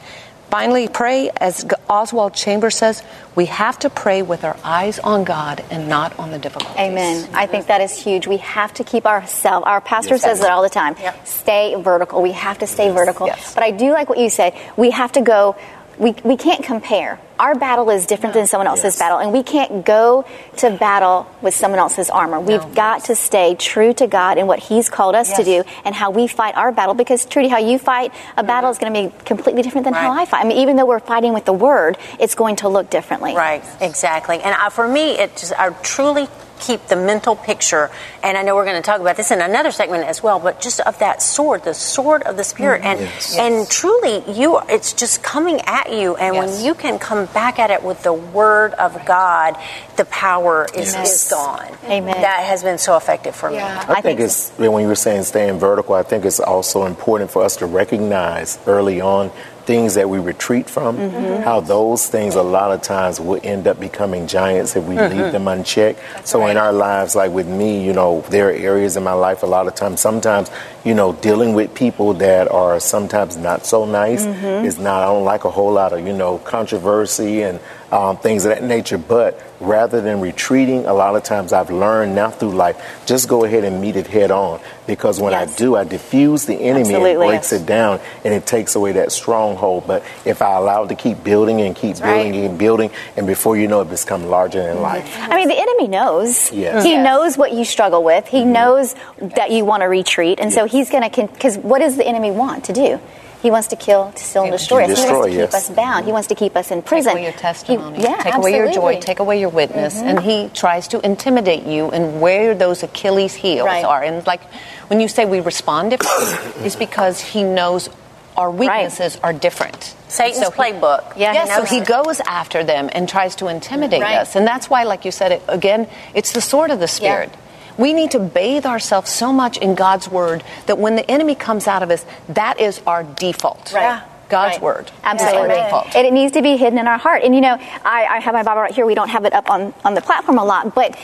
Finally, 0.49 0.88
pray, 0.88 1.31
as 1.38 1.65
Oswald 1.89 2.36
Chambers 2.36 2.75
says, 2.75 3.01
we 3.34 3.45
have 3.47 3.79
to 3.79 3.89
pray 3.89 4.21
with 4.21 4.43
our 4.43 4.55
eyes 4.63 4.99
on 4.99 5.23
God 5.23 5.63
and 5.71 5.89
not 5.89 6.17
on 6.19 6.29
the 6.29 6.38
difficulties. 6.38 6.77
Amen. 6.77 7.27
I 7.34 7.47
think 7.47 7.65
that 7.67 7.81
is 7.81 7.97
huge. 7.99 8.27
We 8.27 8.38
have 8.38 8.71
to 8.75 8.84
keep 8.84 9.07
ourselves, 9.07 9.65
our 9.65 9.81
pastor 9.81 10.13
Yes. 10.13 10.21
says 10.21 10.41
it 10.41 10.49
all 10.51 10.62
the 10.62 10.69
time, 10.69 10.95
stay 11.23 11.73
vertical. 11.75 12.21
We 12.21 12.34
have 12.34 12.60
to 12.60 12.67
stay 12.67 12.91
vertical. 12.91 13.27
But 13.55 13.63
I 13.63 13.71
do 13.71 13.93
like 13.93 14.10
what 14.10 14.19
you 14.19 14.29
said. 14.29 14.53
We 14.77 14.91
have 14.91 15.13
to 15.13 15.21
go, 15.21 15.55
we, 15.97 16.13
we 16.23 16.38
can't 16.38 16.63
compare. 16.63 17.19
Our 17.39 17.56
battle 17.56 17.89
is 17.89 18.06
different 18.06 18.34
than 18.34 18.47
someone 18.47 18.67
else's 18.67 18.97
battle, 18.97 19.17
and 19.17 19.34
we 19.34 19.43
can't 19.43 19.86
go 19.86 20.25
to 20.58 20.69
battle 20.71 21.29
with 21.41 21.53
someone 21.53 21.79
else's 21.79 22.10
armor. 22.10 22.39
We've 22.39 22.75
got 22.75 23.06
to 23.06 23.15
stay 23.15 23.56
true 23.56 23.93
to 23.95 24.08
God 24.08 24.38
and 24.38 24.47
what 24.47 24.60
He's 24.60 24.89
called 24.89 25.15
us 25.15 25.36
to 25.38 25.43
do 25.43 25.63
and 25.84 25.93
how 25.93 26.12
we 26.12 26.27
fight 26.27 26.56
our 26.56 26.71
battle. 26.71 26.93
Because, 26.93 27.25
Trudy, 27.25 27.47
how 27.47 27.58
you 27.58 27.79
fight 27.79 28.12
a 28.12 28.13
mm-hmm. 28.13 28.47
battle 28.47 28.69
is 28.69 28.77
going 28.77 28.93
to 28.93 29.10
be 29.10 29.25
completely 29.25 29.62
different 29.62 29.86
than 29.86 29.93
how 29.93 30.12
I 30.12 30.25
fight. 30.25 30.45
I 30.45 30.47
mean, 30.47 30.60
even 30.60 30.75
though 30.75 30.86
we're 30.86 30.99
fighting 30.99 31.34
with 31.34 31.45
the 31.45 31.53
Word, 31.53 31.97
it's 32.19 32.36
going 32.36 32.58
to 32.58 32.69
look 32.69 32.89
differently. 32.89 33.36
Right, 33.36 33.63
exactly. 33.82 34.39
And 34.39 34.56
I, 34.56 34.69
for 34.69 34.88
me, 34.88 35.12
it 35.17 35.36
just 35.36 35.53
I 35.53 35.69
truly 35.82 36.27
keep 36.65 36.88
the 36.88 36.95
mental 36.95 37.36
picture. 37.36 37.91
And 38.23 38.38
I 38.38 38.43
know 38.43 38.56
we're 38.56 38.65
going 38.65 38.82
to 38.82 38.86
talk 38.86 39.02
about 39.02 39.17
this 39.17 39.32
in 39.32 39.41
another 39.41 39.71
segment 39.71 40.06
as 40.06 40.23
well. 40.23 40.39
But 40.39 40.62
just 40.62 40.80
of 40.82 40.97
that 40.99 41.21
sword, 41.21 41.63
the 41.63 41.73
sword 41.73 42.23
of 42.23 42.38
the 42.38 42.43
spirit, 42.43 42.82
mm-hmm. 42.82 42.88
and 42.88 42.99
Yes. 43.02 43.38
and 43.38 43.69
truly, 43.69 44.23
you 44.32 44.60
it's 44.69 44.93
just 44.93 45.21
coming 45.23 45.60
at 45.62 45.91
you. 45.91 46.15
And 46.15 46.36
Yes. 46.36 46.56
when 46.56 46.65
you 46.65 46.73
can 46.73 46.99
come 46.99 47.26
back 47.28 47.60
at 47.60 47.69
it 47.71 47.84
with 47.84 48.04
the 48.04 48.13
word 48.13 48.73
of 48.73 49.06
God, 49.06 49.58
the 49.97 50.06
power 50.06 50.67
is, 50.73 50.93
Yes. 50.93 51.26
is 51.26 51.30
gone. 51.30 51.67
Amen. 51.86 52.21
That 52.21 52.43
has 52.43 52.63
been 52.63 52.78
so 52.78 52.95
effective 52.95 53.36
for 53.36 53.49
me. 53.49 53.60
I, 53.60 54.02
think, 54.02 54.19
it's 54.19 54.52
when 54.58 54.82
you 54.82 54.88
were 54.88 54.95
saying 54.95 55.23
staying 55.23 55.60
vertical. 55.60 55.95
I 55.95 56.04
think 56.04 56.26
it's 56.26 56.39
also 56.39 56.86
important 56.86 57.32
for 57.32 57.43
us 57.43 57.58
to 57.58 57.65
recognize 57.65 58.58
early 58.65 59.02
on 59.02 59.32
things 59.65 59.93
that 59.95 60.10
we 60.10 60.19
retreat 60.19 60.69
from. 60.69 60.97
Mhm. 60.97 61.43
How 61.43 61.60
those 61.62 62.06
things 62.08 62.36
a 62.36 62.41
lot 62.43 62.71
of 62.71 62.82
times 62.82 63.19
will 63.19 63.39
end 63.43 63.67
up 63.67 63.80
becoming 63.80 64.28
giants 64.28 64.76
if 64.76 64.84
we 64.84 64.95
Mhm. 64.95 65.10
leave 65.10 65.32
them 65.32 65.47
unchecked. 65.47 65.99
so 66.26 66.45
in 66.47 66.58
our 66.58 66.71
lives, 66.73 67.15
like 67.15 67.32
with 67.32 67.47
me, 67.47 67.80
you 67.80 67.93
know, 67.93 68.23
there 68.30 68.47
are 68.49 68.52
areas 68.52 68.95
in 68.97 69.04
my 69.04 69.13
life 69.13 69.43
a 69.43 69.45
lot 69.45 69.67
of 69.67 69.76
times. 69.76 69.99
Sometimes, 70.02 70.49
you 70.84 70.93
know, 70.93 71.13
dealing 71.13 71.54
with 71.54 71.73
people 71.73 72.13
that 72.15 72.49
are 72.52 72.80
sometimes 72.80 73.38
not 73.38 73.65
so 73.65 73.86
nice 73.86 74.26
Mhm. 74.26 74.65
is 74.65 74.78
not. 74.80 75.04
I 75.04 75.06
don't 75.08 75.23
like 75.26 75.45
a 75.45 75.49
whole 75.49 75.71
lot 75.71 75.93
of 75.93 75.99
you 76.08 76.13
know 76.13 76.39
controversy 76.43 77.41
and 77.43 77.60
um, 77.93 78.17
things 78.17 78.43
of 78.45 78.49
that 78.49 78.63
nature. 78.63 78.97
But 78.97 79.39
rather 79.60 80.01
than 80.01 80.19
retreating, 80.19 80.86
a 80.88 80.93
lot 80.93 81.15
of 81.15 81.23
times 81.23 81.53
I've 81.53 81.69
learned 81.69 82.15
now 82.15 82.32
through 82.32 82.51
life, 82.51 83.03
just 83.06 83.29
go 83.29 83.45
ahead 83.45 83.63
and 83.63 83.79
meet 83.79 83.95
it 83.95 84.08
head 84.08 84.32
on. 84.32 84.60
Because 84.88 85.21
when 85.21 85.34
I 85.34 85.45
do, 85.45 85.75
I 85.75 85.84
diffuse 85.84 86.45
the 86.45 86.56
enemy 86.56 86.79
and 86.93 86.95
Absolutely. 86.95 87.25
it 87.27 87.29
breaks 87.29 87.53
it 87.53 87.65
down 87.65 87.99
and 88.25 88.34
it 88.34 88.45
takes 88.45 88.75
away 88.75 88.93
that 88.93 89.12
stronghold. 89.12 89.86
But 89.88 90.03
if 90.25 90.41
I 90.41 90.56
allow 90.58 90.84
it 90.84 90.88
to 90.89 90.95
keep 90.95 91.23
building 91.23 91.62
and 91.62 91.75
keep 91.75 91.99
building 91.99 92.36
and 92.45 92.58
building, 92.58 92.89
and 93.15 93.27
before 93.27 93.56
you 93.56 93.67
know 93.67 93.82
it, 93.82 93.89
becomes 93.89 94.25
larger 94.25 94.62
than 94.63 94.82
life. 94.82 95.15
I 95.19 95.36
mean, 95.36 95.47
the 95.47 95.58
enemy 95.60 95.88
knows. 95.88 96.51
Yes. 96.51 96.84
He 96.84 96.93
Yes. 96.93 97.06
knows 97.06 97.38
what 97.38 97.53
you 97.53 97.63
struggle 97.63 98.03
with. 98.03 98.27
He 98.27 98.43
knows 98.43 98.95
that 99.19 99.51
you 99.51 99.63
want 99.65 99.82
to 99.82 99.88
retreat, 99.88 100.39
and 100.41 100.51
so 100.51 100.65
he's 100.65 100.89
going 100.89 101.10
to. 101.10 101.27
Because 101.27 101.58
what 101.60 101.79
does 101.79 101.95
the 101.95 102.06
enemy 102.06 102.32
want 102.32 102.65
to 102.65 102.73
do? 102.73 102.99
He 103.43 103.51
wants 103.51 103.67
to 103.67 103.75
kill, 103.75 104.12
to 104.12 104.23
steal, 104.23 104.43
and 104.43 104.51
destroy 104.53 104.86
us. 104.86 104.89
he 105.03 105.06
wants 105.06 105.25
to 105.25 105.29
keep 105.29 105.38
yes. 105.38 105.53
us 105.53 105.69
bound. 105.69 106.06
He 106.06 106.12
wants 106.13 106.27
to 106.29 106.36
keep 106.36 106.56
us 106.56 106.71
in 106.71 106.82
prison. 106.82 107.12
Take 107.12 107.19
away 107.19 107.23
your 107.25 107.34
testimony. 107.34 107.97
He- 107.97 108.03
yeah, 108.03 108.17
take 108.23 108.34
away 108.36 108.56
your 108.56 108.71
joy. 108.71 108.99
Take 109.01 109.19
away 109.19 109.39
your 109.39 109.49
witness. 109.49 109.95
Mhm. 109.99 110.03
And 110.08 110.19
he 110.21 110.49
tries 110.53 110.88
to 110.88 110.99
intimidate 111.06 111.63
you 111.63 111.91
and 111.91 112.21
where 112.21 112.56
those 112.56 112.82
Achilles 112.84 113.34
heels 113.36 113.65
Right. 113.67 113.84
are. 113.86 114.01
And 114.01 114.25
like 114.25 114.41
when 114.88 114.99
you 115.01 115.08
say 115.10 115.25
we 115.25 115.41
respond 115.41 115.91
differently, 115.91 116.63
it's 116.65 116.77
because 116.77 117.19
he 117.19 117.43
knows 117.43 117.89
our 118.38 118.49
weaknesses 118.49 119.19
are 119.21 119.34
different. 119.34 119.93
Satan's 120.08 120.43
So 120.45 120.49
he- 120.49 120.60
playbook. 120.62 121.03
Yeah, 121.17 121.32
he 121.34 121.38
Yes, 121.39 121.56
so 121.56 121.63
he 121.65 121.77
it. 121.79 121.86
goes 121.86 122.19
after 122.25 122.63
them 122.63 122.89
and 122.93 123.08
tries 123.10 123.36
to 123.36 123.47
intimidate 123.47 124.01
Right. 124.01 124.17
us. 124.19 124.36
And 124.38 124.47
that's 124.47 124.69
why, 124.69 124.84
like 124.84 125.06
you 125.06 125.12
said, 125.12 125.34
it, 125.34 125.41
again, 125.49 125.86
it's 126.15 126.32
the 126.32 126.41
sword 126.41 126.71
of 126.71 126.79
the 126.79 126.88
Spirit. 126.88 127.29
We 127.77 127.93
need 127.93 128.12
to 128.12 128.19
bathe 128.19 128.65
ourselves 128.65 129.09
so 129.09 129.33
much 129.33 129.57
in 129.57 129.75
God's 129.75 130.07
word 130.09 130.43
that 130.67 130.77
when 130.77 130.95
the 130.95 131.09
enemy 131.09 131.36
comes 131.36 131.67
out 131.67 131.83
of 131.83 131.89
us, 131.91 132.05
that 132.29 132.59
is 132.59 132.81
our 132.86 133.03
default. 133.03 133.71
Right. 133.73 134.01
God's 134.29 134.55
Right. 134.55 134.62
word. 134.63 134.91
Absolutely. 135.03 135.55
Is. 135.55 135.95
And 135.95 136.07
it 136.07 136.13
needs 136.13 136.31
to 136.33 136.41
be 136.41 136.57
hidden 136.57 136.79
in 136.79 136.88
our 136.88 136.97
heart. 136.97 137.23
And 137.23 137.36
you 137.36 137.41
know, 137.41 137.57
I, 137.86 138.05
I 138.05 138.19
have 138.19 138.33
my 138.33 138.43
Bible 138.43 138.62
right 138.62 138.73
here. 138.73 138.86
We 138.86 138.95
don't 138.95 139.09
have 139.09 139.25
it 139.25 139.33
up 139.33 139.49
on, 139.49 139.73
on 139.86 139.93
the 139.93 140.01
platform 140.01 140.38
a 140.39 140.43
lot, 140.43 140.73
but 140.73 140.97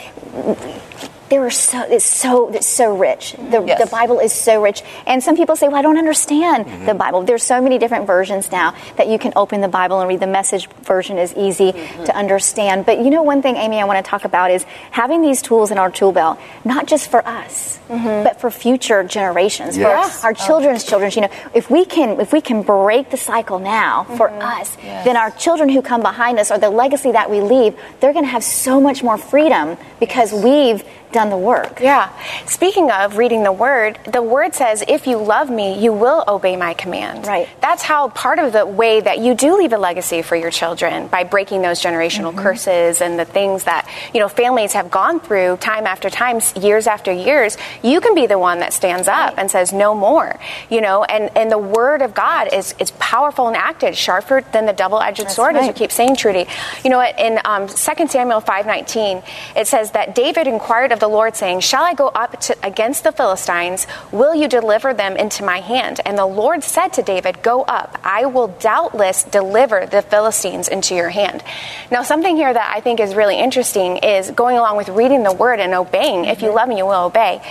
there 1.30 1.46
are 1.46 1.50
so 1.52 1.84
it's 1.84 2.06
so 2.06 2.50
it's 2.50 2.68
so 2.68 2.96
rich. 2.96 3.34
The, 3.38 3.64
Yes. 3.66 3.80
the 3.80 3.88
Bible 3.90 4.20
is 4.20 4.34
so 4.34 4.62
rich, 4.62 4.82
and 5.06 5.24
some 5.24 5.36
people 5.36 5.56
say, 5.56 5.68
"Well, 5.68 5.78
I 5.78 5.82
don't 5.82 5.98
understand 5.98 6.66
Mm-hmm. 6.66 6.86
the 6.86 6.94
Bible." 6.94 7.22
There's 7.24 7.44
so 7.44 7.62
many 7.62 7.78
different 7.78 8.08
versions 8.08 8.52
now 8.52 8.74
that 8.98 9.08
you 9.08 9.20
can 9.20 9.34
open 9.36 9.62
the 9.62 9.68
Bible 9.68 10.00
and 10.00 10.08
read. 10.10 10.20
The 10.20 10.28
Message 10.28 10.68
version 10.84 11.18
is 11.18 11.34
easy 11.36 11.72
Mm-hmm. 11.74 12.04
to 12.06 12.16
understand. 12.16 12.86
But 12.86 13.00
you 13.00 13.10
know, 13.10 13.22
one 13.24 13.42
thing, 13.42 13.56
Amy, 13.58 13.80
I 13.80 13.86
want 13.86 14.04
to 14.04 14.10
talk 14.10 14.26
about 14.26 14.52
is 14.52 14.64
having 14.92 15.22
these 15.22 15.42
tools 15.42 15.72
in 15.72 15.78
our 15.78 15.92
tool 15.92 16.12
belt, 16.12 16.40
not 16.66 16.88
just 16.88 17.10
for 17.10 17.26
us, 17.28 17.80
but 17.88 18.40
for 18.42 18.50
future 18.52 19.04
generations, 19.04 19.78
Yes. 19.78 20.22
for 20.22 20.28
our 20.28 20.34
children's 20.34 20.84
children. 20.84 21.12
You 21.16 21.22
know, 21.22 21.30
if 21.54 21.70
we 21.70 21.86
can 21.86 22.20
if 22.20 22.34
we 22.34 22.42
can 22.42 22.62
break 22.64 23.10
the 23.12 23.18
cycle 23.18 23.60
now 23.60 24.06
for 24.18 24.30
us, 24.30 24.76
then 25.06 25.16
our 25.18 25.32
children 25.32 25.70
who 25.70 25.82
come 25.82 26.02
behind 26.02 26.40
us 26.40 26.52
or 26.52 26.58
the 26.58 26.70
legacy 26.70 27.12
that 27.12 27.30
we 27.30 27.42
leave, 27.42 27.76
they're 28.00 28.14
going 28.14 28.26
to 28.26 28.32
have 28.32 28.44
so 28.44 28.80
much 28.82 29.04
more 29.04 29.18
freedom 29.18 29.78
because 30.00 30.34
we've 30.34 30.84
done 31.12 31.30
the 31.30 31.38
work. 31.38 31.80
Yeah. 31.80 32.12
Speaking 32.46 32.92
of 32.92 33.18
reading 33.18 33.44
the 33.44 33.52
word, 33.52 34.00
the 34.06 34.22
word 34.22 34.54
says, 34.54 34.84
if 34.88 35.08
you 35.08 35.18
love 35.18 35.50
me, 35.50 35.80
you 35.80 35.92
will 35.94 36.24
obey 36.28 36.56
my 36.56 36.74
command. 36.74 37.26
Right. 37.28 37.48
That's 37.62 37.84
how 37.84 38.10
part 38.10 38.40
of 38.40 38.54
the 38.54 38.66
way 38.66 39.02
that 39.02 39.20
you 39.20 39.36
do 39.36 39.58
leave 39.58 39.74
a 39.74 39.78
legacy 39.78 40.22
for 40.22 40.36
your 40.36 40.52
children 40.52 41.08
by 41.08 41.24
breaking 41.24 41.62
those 41.62 41.82
generational 41.82 42.30
Mm-hmm. 42.30 42.40
curses 42.40 43.02
and 43.02 43.18
the 43.18 43.26
things 43.26 43.64
that, 43.64 43.88
you 44.14 44.20
know, 44.20 44.28
families 44.28 44.74
have 44.74 44.92
gone 44.92 45.20
through 45.20 45.58
time 45.58 45.88
after 45.88 46.10
time, 46.10 46.42
years 46.60 46.86
after 46.88 47.12
years. 47.12 47.58
You 47.84 48.02
can 48.02 48.14
be 48.14 48.28
the 48.28 48.38
one 48.38 48.60
that 48.60 48.74
stands 48.74 49.08
up 49.08 49.36
and 49.38 49.50
says, 49.50 49.74
no 49.74 49.96
more, 49.96 50.40
you 50.70 50.82
know, 50.82 51.04
and, 51.04 51.36
and 51.36 51.52
the 51.52 51.58
word 51.58 52.02
of 52.02 52.14
God 52.14 52.54
is, 52.54 52.76
is 52.80 52.92
powerful 52.92 53.48
and 53.48 53.56
active, 53.58 53.98
sharper 53.98 54.42
than 54.52 54.66
the 54.66 54.74
double-edged 54.74 55.30
sword, 55.32 55.56
as 55.56 55.66
you 55.68 55.74
keep 55.74 55.92
saying, 55.92 56.16
Trudy. 56.18 56.46
You 56.84 56.90
know 56.90 56.98
what? 56.98 57.20
In 57.20 57.40
um, 57.46 57.68
2 57.68 57.76
Samuel 58.08 58.42
5.19, 58.42 59.24
it 59.56 59.68
says 59.68 59.92
that 59.92 60.14
David 60.16 60.48
inquired 60.48 60.92
of 60.92 60.99
the 61.00 61.08
Lord, 61.08 61.36
saying, 61.36 61.62
Shall 61.62 61.84
I 61.84 61.94
go 61.94 62.08
up 62.08 62.40
to, 62.42 62.58
against 62.64 63.04
the 63.04 63.12
Philistines? 63.12 63.88
Will 64.12 64.36
you 64.36 64.48
deliver 64.48 64.94
them 64.94 65.18
into 65.18 65.44
my 65.44 65.60
hand? 65.60 66.00
And 66.06 66.18
the 66.18 66.26
Lord 66.26 66.64
said 66.64 66.90
to 66.94 67.02
David, 67.02 67.42
Go 67.42 67.64
up. 67.64 68.00
I 68.04 68.26
will 68.26 68.48
doubtless 68.48 69.24
deliver 69.24 69.86
the 69.86 70.02
Philistines 70.02 70.68
into 70.68 70.96
your 70.96 71.10
hand. 71.10 71.44
Now, 71.92 72.04
something 72.04 72.36
here 72.36 72.54
that 72.54 72.74
I 72.76 72.82
think 72.82 73.00
is 73.00 73.16
really 73.16 73.40
interesting 73.40 73.98
is 73.98 74.32
going 74.32 74.58
along 74.58 74.78
with 74.78 74.90
reading 74.90 75.24
the 75.24 75.34
word 75.34 75.60
and 75.60 75.74
obeying. 75.74 76.26
If 76.26 76.42
you 76.42 76.50
mm-hmm. 76.50 76.58
love 76.58 76.70
me, 76.70 76.78
you 76.78 76.86
will 76.86 77.06
obey. 77.06 77.42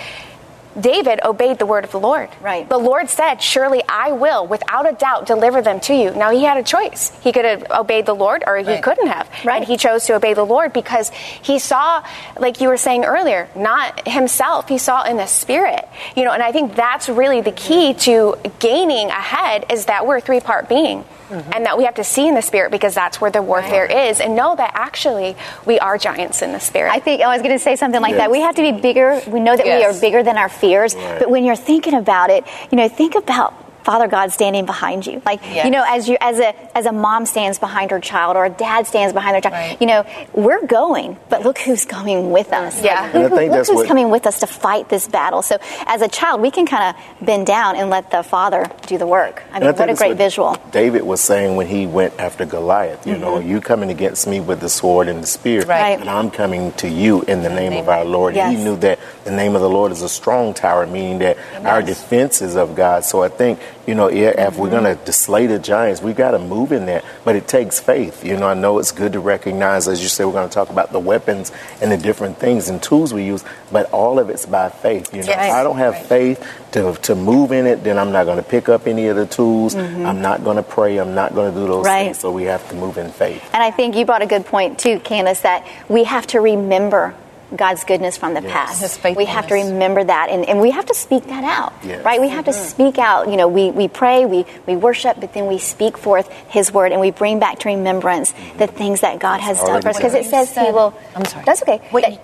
David 0.79 1.19
obeyed 1.23 1.59
the 1.59 1.65
word 1.65 1.83
of 1.83 1.91
the 1.91 1.99
Lord. 1.99 2.29
Right. 2.41 2.67
The 2.67 2.77
Lord 2.77 3.09
said, 3.09 3.41
Surely 3.41 3.81
I 3.87 4.11
will, 4.11 4.45
without 4.45 4.87
a 4.87 4.93
doubt, 4.93 5.25
deliver 5.25 5.61
them 5.61 5.79
to 5.81 5.93
you. 5.93 6.11
Now, 6.11 6.31
he 6.31 6.43
had 6.43 6.57
a 6.57 6.63
choice. 6.63 7.11
He 7.21 7.31
could 7.31 7.45
have 7.45 7.65
obeyed 7.71 8.05
the 8.05 8.13
Lord 8.13 8.43
or 8.45 8.57
he 8.57 8.65
Right. 8.65 8.83
couldn't 8.83 9.07
have. 9.07 9.29
Right. 9.43 9.57
And 9.57 9.65
he 9.65 9.77
chose 9.77 10.05
to 10.05 10.15
obey 10.15 10.33
the 10.33 10.45
Lord 10.45 10.71
because 10.73 11.09
he 11.09 11.59
saw, 11.59 12.03
like 12.37 12.61
you 12.61 12.67
were 12.67 12.77
saying 12.77 13.05
earlier, 13.05 13.47
not 13.55 14.07
himself. 14.07 14.67
He 14.69 14.77
saw 14.77 15.03
in 15.03 15.17
the 15.17 15.25
spirit. 15.27 15.87
You 16.15 16.23
know, 16.25 16.31
and 16.31 16.43
I 16.43 16.51
think 16.51 16.75
that's 16.75 17.09
really 17.09 17.41
the 17.41 17.51
key 17.51 17.93
to 17.95 18.35
gaining 18.59 19.09
ahead 19.09 19.65
is 19.71 19.85
that 19.85 20.05
we're 20.05 20.17
a 20.17 20.21
three 20.21 20.39
part 20.39 20.69
being. 20.69 21.03
Mm-hmm. 21.29 21.51
And 21.53 21.65
that 21.65 21.77
we 21.77 21.85
have 21.85 21.95
to 21.95 22.03
see 22.03 22.27
in 22.27 22.35
the 22.35 22.41
spirit 22.41 22.71
because 22.71 22.95
that's 22.95 23.21
where 23.21 23.29
the 23.31 23.41
warfare 23.41 23.85
is, 23.85 24.19
and 24.19 24.35
know 24.35 24.55
that 24.55 24.71
actually 24.73 25.37
we 25.65 25.79
are 25.79 25.97
giants 25.97 26.41
in 26.41 26.51
the 26.51 26.59
spirit. 26.59 26.91
I 26.91 26.99
think 26.99 27.21
oh, 27.21 27.25
I 27.25 27.33
was 27.35 27.43
going 27.43 27.55
to 27.55 27.63
say 27.63 27.75
something 27.75 28.01
like 28.01 28.11
Yes. 28.11 28.19
that. 28.19 28.31
We 28.31 28.41
have 28.41 28.55
to 28.55 28.61
be 28.61 28.71
bigger. 28.71 29.21
We 29.27 29.39
know 29.39 29.55
that 29.55 29.65
we 29.65 29.83
are 29.83 29.93
bigger 29.99 30.23
than 30.23 30.37
our 30.37 30.49
fears. 30.49 30.95
Right. 30.95 31.19
But 31.19 31.29
when 31.29 31.45
you're 31.45 31.55
thinking 31.55 31.93
about 31.93 32.29
it, 32.31 32.43
you 32.71 32.77
know, 32.77 32.89
think 32.89 33.15
about 33.15 33.53
Father 33.83 34.07
God 34.07 34.31
standing 34.31 34.65
behind 34.65 35.05
you. 35.07 35.21
Like 35.25 35.41
Yes. 35.43 35.65
you 35.65 35.71
know, 35.71 35.83
as 35.87 36.07
you 36.07 36.17
as 36.21 36.39
a 36.39 36.53
as 36.77 36.85
a 36.85 36.91
mom 36.91 37.25
stands 37.25 37.59
behind 37.59 37.91
her 37.91 37.99
child 37.99 38.35
or 38.37 38.45
a 38.45 38.49
dad 38.49 38.87
stands 38.87 39.13
behind 39.13 39.33
their 39.35 39.41
child. 39.41 39.53
Right. 39.53 39.77
You 39.81 39.87
know, 39.87 40.05
we're 40.33 40.65
going, 40.65 41.17
but 41.29 41.43
look 41.43 41.57
who's 41.59 41.85
coming 41.85 42.31
with 42.31 42.51
us. 42.53 42.81
Yeah. 42.83 43.01
Look, 43.05 43.15
And 43.15 43.23
I 43.25 43.27
who- 43.29 43.35
think 43.35 43.51
look 43.51 43.57
that's 43.59 43.69
who's 43.69 43.75
what- 43.77 43.87
coming 43.87 44.09
with 44.09 44.27
us 44.27 44.39
to 44.41 44.47
fight 44.47 44.89
this 44.89 45.07
battle. 45.07 45.41
So 45.41 45.57
as 45.87 46.01
a 46.01 46.07
child, 46.07 46.41
we 46.41 46.51
can 46.51 46.65
kind 46.65 46.95
of 46.95 47.25
bend 47.25 47.47
down 47.47 47.75
and 47.75 47.89
let 47.89 48.11
the 48.11 48.23
Father 48.23 48.67
do 48.87 48.97
the 48.97 49.07
work. 49.07 49.43
I 49.51 49.59
mean, 49.59 49.67
think 49.69 49.79
what 49.79 49.89
a 49.89 49.91
it's 49.93 49.99
great 49.99 50.17
visual. 50.17 50.55
David 50.71 51.03
was 51.03 51.21
saying 51.21 51.55
when 51.55 51.67
he 51.67 51.85
went 51.87 52.13
after 52.19 52.45
Goliath, 52.45 53.07
you 53.07 53.17
know, 53.17 53.39
you 53.39 53.61
coming 53.61 53.89
against 53.89 54.27
me 54.27 54.39
with 54.39 54.59
the 54.59 54.69
sword 54.69 55.07
and 55.07 55.23
the 55.23 55.27
spear, 55.27 55.61
Mm-hmm. 55.61 55.69
Right. 55.69 55.99
and 55.99 56.09
I'm 56.09 56.29
coming 56.31 56.71
to 56.73 56.87
you 56.87 57.21
in 57.23 57.41
the 57.43 57.49
name, 57.49 57.73
of 57.73 57.87
our 57.89 58.03
Lord. 58.05 58.35
Yes. 58.35 58.57
He 58.57 58.63
knew 58.63 58.75
that 58.77 58.99
the 59.23 59.31
name 59.31 59.55
of 59.55 59.61
the 59.61 59.69
Lord 59.69 59.91
is 59.91 60.01
a 60.01 60.09
strong 60.09 60.53
tower, 60.53 60.85
meaning 60.87 61.19
that 61.19 61.37
our 61.63 61.81
defense 61.81 62.41
is 62.41 62.55
of 62.55 62.75
God. 62.75 63.03
So 63.05 63.21
I 63.23 63.29
think, 63.29 63.59
you 63.87 63.95
know, 63.95 64.07
if 64.07 64.57
we're 64.57 64.69
Mm-hmm. 64.69 64.83
going 64.83 64.97
to 65.05 65.11
slay 65.13 65.47
the 65.47 65.57
giants, 65.59 66.01
we 66.01 66.13
got 66.13 66.31
to 66.31 66.39
move 66.39 66.71
in 66.71 66.85
that. 66.87 67.03
But 67.25 67.35
it 67.35 67.47
takes 67.47 67.79
faith. 67.79 68.23
You 68.23 68.37
know, 68.37 68.47
I 68.47 68.53
know 68.53 68.77
it's 68.79 68.91
good 68.91 69.13
to 69.13 69.19
recognize, 69.19 69.87
as 69.87 70.01
you 70.01 70.07
said, 70.09 70.25
we're 70.25 70.33
going 70.33 70.47
to 70.49 70.53
talk 70.53 70.69
about 70.69 70.91
the 70.91 70.99
weapons 70.99 71.51
and 71.81 71.91
the 71.91 71.97
different 71.97 72.37
things 72.37 72.69
and 72.69 72.81
tools 72.81 73.13
we 73.13 73.25
use, 73.25 73.43
but 73.71 73.89
all 73.91 74.19
of 74.19 74.29
it's 74.29 74.45
by 74.45 74.69
faith. 74.69 75.13
You 75.13 75.21
know, 75.21 75.27
Yes. 75.27 75.49
if 75.49 75.53
I 75.55 75.63
don't 75.63 75.77
have 75.77 76.05
faith 76.07 76.45
to, 76.73 76.93
to 77.03 77.15
move 77.15 77.51
in 77.51 77.65
it, 77.65 77.83
then 77.83 77.97
I'm 77.97 78.11
not 78.11 78.25
going 78.25 78.37
to 78.37 78.43
pick 78.43 78.69
up 78.69 78.85
any 78.87 79.07
of 79.07 79.15
the 79.15 79.25
tools. 79.25 79.75
I'm 79.75 80.21
not 80.21 80.43
going 80.43 80.57
to 80.57 80.63
pray. 80.63 80.97
I'm 80.97 81.15
not 81.15 81.33
going 81.33 81.51
to 81.53 81.59
do 81.59 81.65
those 81.65 81.77
Mm-hmm. 81.79 81.85
Right. 81.85 82.03
things. 82.05 82.19
So 82.19 82.31
we 82.31 82.43
have 82.43 82.67
to 82.69 82.75
move 82.75 82.97
in 82.97 83.11
faith. 83.11 83.43
And 83.53 83.63
I 83.63 83.71
think 83.71 83.95
you 83.95 84.05
brought 84.05 84.21
a 84.21 84.27
good 84.27 84.45
point 84.45 84.77
too, 84.79 84.99
Candace, 84.99 85.41
that 85.41 85.65
we 85.87 86.03
have 86.03 86.27
to 86.27 86.39
remember 86.41 87.15
God's 87.55 87.83
goodness 87.83 88.15
from 88.17 88.33
the 88.35 88.41
Yes. 88.41 88.97
past. 89.01 89.15
We 89.17 89.25
have 89.25 89.47
to 89.47 89.55
remember 89.55 90.03
that 90.03 90.29
and, 90.29 90.47
and 90.47 90.61
we 90.61 90.71
have 90.71 90.85
to 90.87 90.93
speak 90.93 91.25
that 91.27 91.43
out. 91.43 91.73
Yes. 91.83 92.03
Right? 92.05 92.21
We 92.21 92.29
have 92.29 92.45
to 92.45 92.53
speak 92.53 92.97
out. 92.99 93.27
You 93.29 93.37
know, 93.37 93.47
we, 93.47 93.71
we 93.71 93.87
pray, 93.87 94.25
we, 94.25 94.45
we 94.67 94.75
worship, 94.75 95.19
but 95.19 95.33
then 95.33 95.47
we 95.47 95.57
speak 95.57 95.97
forth 95.97 96.29
his 96.49 96.71
word 96.71 96.91
and 96.91 97.01
we 97.01 97.11
bring 97.11 97.39
back 97.39 97.59
to 97.59 97.69
remembrance 97.69 98.33
the 98.57 98.67
things 98.67 99.01
that 99.01 99.19
God 99.19 99.39
has 99.41 99.59
done 99.61 99.81
for 99.81 99.89
us. 99.89 99.97
Because 99.97 100.13
it 100.13 100.29
done. 100.29 100.45
says 100.45 100.55
he 100.65 100.71
will 100.71 100.93
I'm 101.15 101.25
sorry. 101.25 101.43
That's 101.45 101.61
okay. 101.63 101.81
What 101.91 102.03
That- 102.03 102.11
you- 102.13 102.19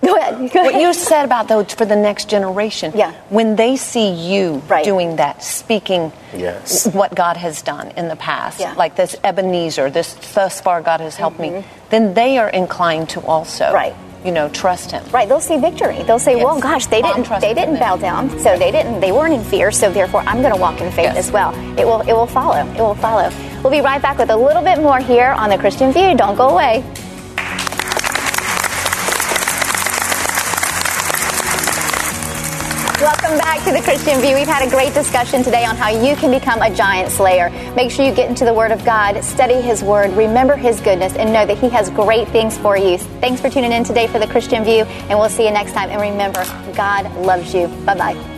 go 0.06 0.14
ahead. 0.14 0.52
Go 0.52 0.62
what 0.62 0.70
ahead. 0.70 0.80
you 0.82 0.94
said 0.94 1.24
about 1.24 1.48
those 1.48 1.72
for 1.74 1.84
the 1.84 1.96
next 1.96 2.28
generation. 2.28 2.92
Yeah. 2.94 3.12
When 3.30 3.56
they 3.56 3.74
see 3.76 4.10
you 4.10 4.62
Right. 4.68 4.84
doing 4.84 5.16
that, 5.16 5.42
speaking 5.42 6.12
Yes. 6.32 6.86
what 6.86 7.16
God 7.16 7.36
has 7.36 7.62
done 7.62 7.88
in 7.96 8.06
the 8.06 8.14
past, 8.14 8.60
Yeah. 8.60 8.74
like 8.74 8.94
this 8.94 9.16
Ebenezer, 9.24 9.90
this 9.90 10.14
thus 10.34 10.60
far 10.60 10.82
God 10.82 11.00
has 11.00 11.16
helped 11.16 11.40
me, 11.40 11.64
then 11.90 12.14
they 12.14 12.38
are 12.38 12.48
inclined 12.48 13.08
to 13.10 13.20
also, 13.26 13.64
Mm-hmm. 13.64 13.74
Right. 13.74 13.94
You 14.24 14.32
know, 14.32 14.48
trust 14.48 14.90
Him. 14.90 15.04
Right, 15.12 15.28
they'll 15.28 15.40
see 15.40 15.58
victory. 15.58 16.02
They'll 16.02 16.18
say, 16.18 16.36
Yes. 16.36 16.44
"Well, 16.44 16.60
gosh, 16.60 16.86
they 16.86 17.02
didn't 17.02 17.28
they 17.40 17.54
didn't 17.54 17.78
bow 17.78 17.96
down, 17.96 18.30
so 18.40 18.56
they 18.58 18.70
didn't 18.70 19.00
they 19.00 19.12
weren't 19.12 19.34
in 19.34 19.44
fear, 19.44 19.70
so 19.70 19.90
therefore 19.90 20.22
I'm 20.26 20.40
going 20.42 20.54
to 20.54 20.60
walk 20.60 20.80
in 20.80 20.90
faith 20.92 21.14
Yes. 21.14 21.26
as 21.26 21.32
well." 21.32 21.54
It 21.78 21.86
will 21.86 22.00
it 22.02 22.12
will 22.12 22.26
follow. 22.26 22.66
It 22.72 22.80
will 22.80 22.94
follow. 22.96 23.30
We'll 23.62 23.72
be 23.72 23.80
right 23.80 24.00
back 24.00 24.18
with 24.18 24.30
a 24.30 24.36
little 24.36 24.62
bit 24.62 24.78
more 24.78 24.98
here 24.98 25.28
on 25.36 25.50
the 25.50 25.58
Christian 25.58 25.92
View. 25.92 26.16
Don't 26.16 26.36
go 26.36 26.48
away. 26.50 26.84
Welcome 33.08 33.38
back 33.38 33.64
to 33.64 33.72
the 33.72 33.80
Christian 33.80 34.20
View. 34.20 34.34
We've 34.34 34.46
had 34.46 34.68
a 34.68 34.68
great 34.68 34.92
discussion 34.92 35.42
today 35.42 35.64
on 35.64 35.76
how 35.76 35.88
you 35.88 36.14
can 36.14 36.30
become 36.30 36.60
a 36.60 36.68
giant 36.68 37.10
slayer. 37.10 37.48
Make 37.74 37.90
sure 37.90 38.04
you 38.04 38.12
get 38.12 38.28
into 38.28 38.44
the 38.44 38.52
Word 38.52 38.70
of 38.70 38.84
God, 38.84 39.24
study 39.24 39.62
His 39.62 39.82
Word, 39.82 40.10
remember 40.10 40.56
His 40.56 40.78
goodness, 40.82 41.14
and 41.14 41.32
know 41.32 41.46
that 41.46 41.56
He 41.56 41.70
has 41.70 41.88
great 41.88 42.28
things 42.28 42.58
for 42.58 42.76
you. 42.76 42.98
Thanks 42.98 43.40
for 43.40 43.48
tuning 43.48 43.72
in 43.72 43.82
today 43.82 44.08
for 44.08 44.18
the 44.18 44.26
Christian 44.26 44.62
View, 44.62 44.84
and 44.84 45.18
we'll 45.18 45.30
see 45.30 45.46
you 45.46 45.50
next 45.50 45.72
time. 45.72 45.88
And 45.88 46.02
remember, 46.02 46.44
God 46.74 47.10
loves 47.16 47.54
you. 47.54 47.68
Bye 47.86 47.96
bye. 47.96 48.37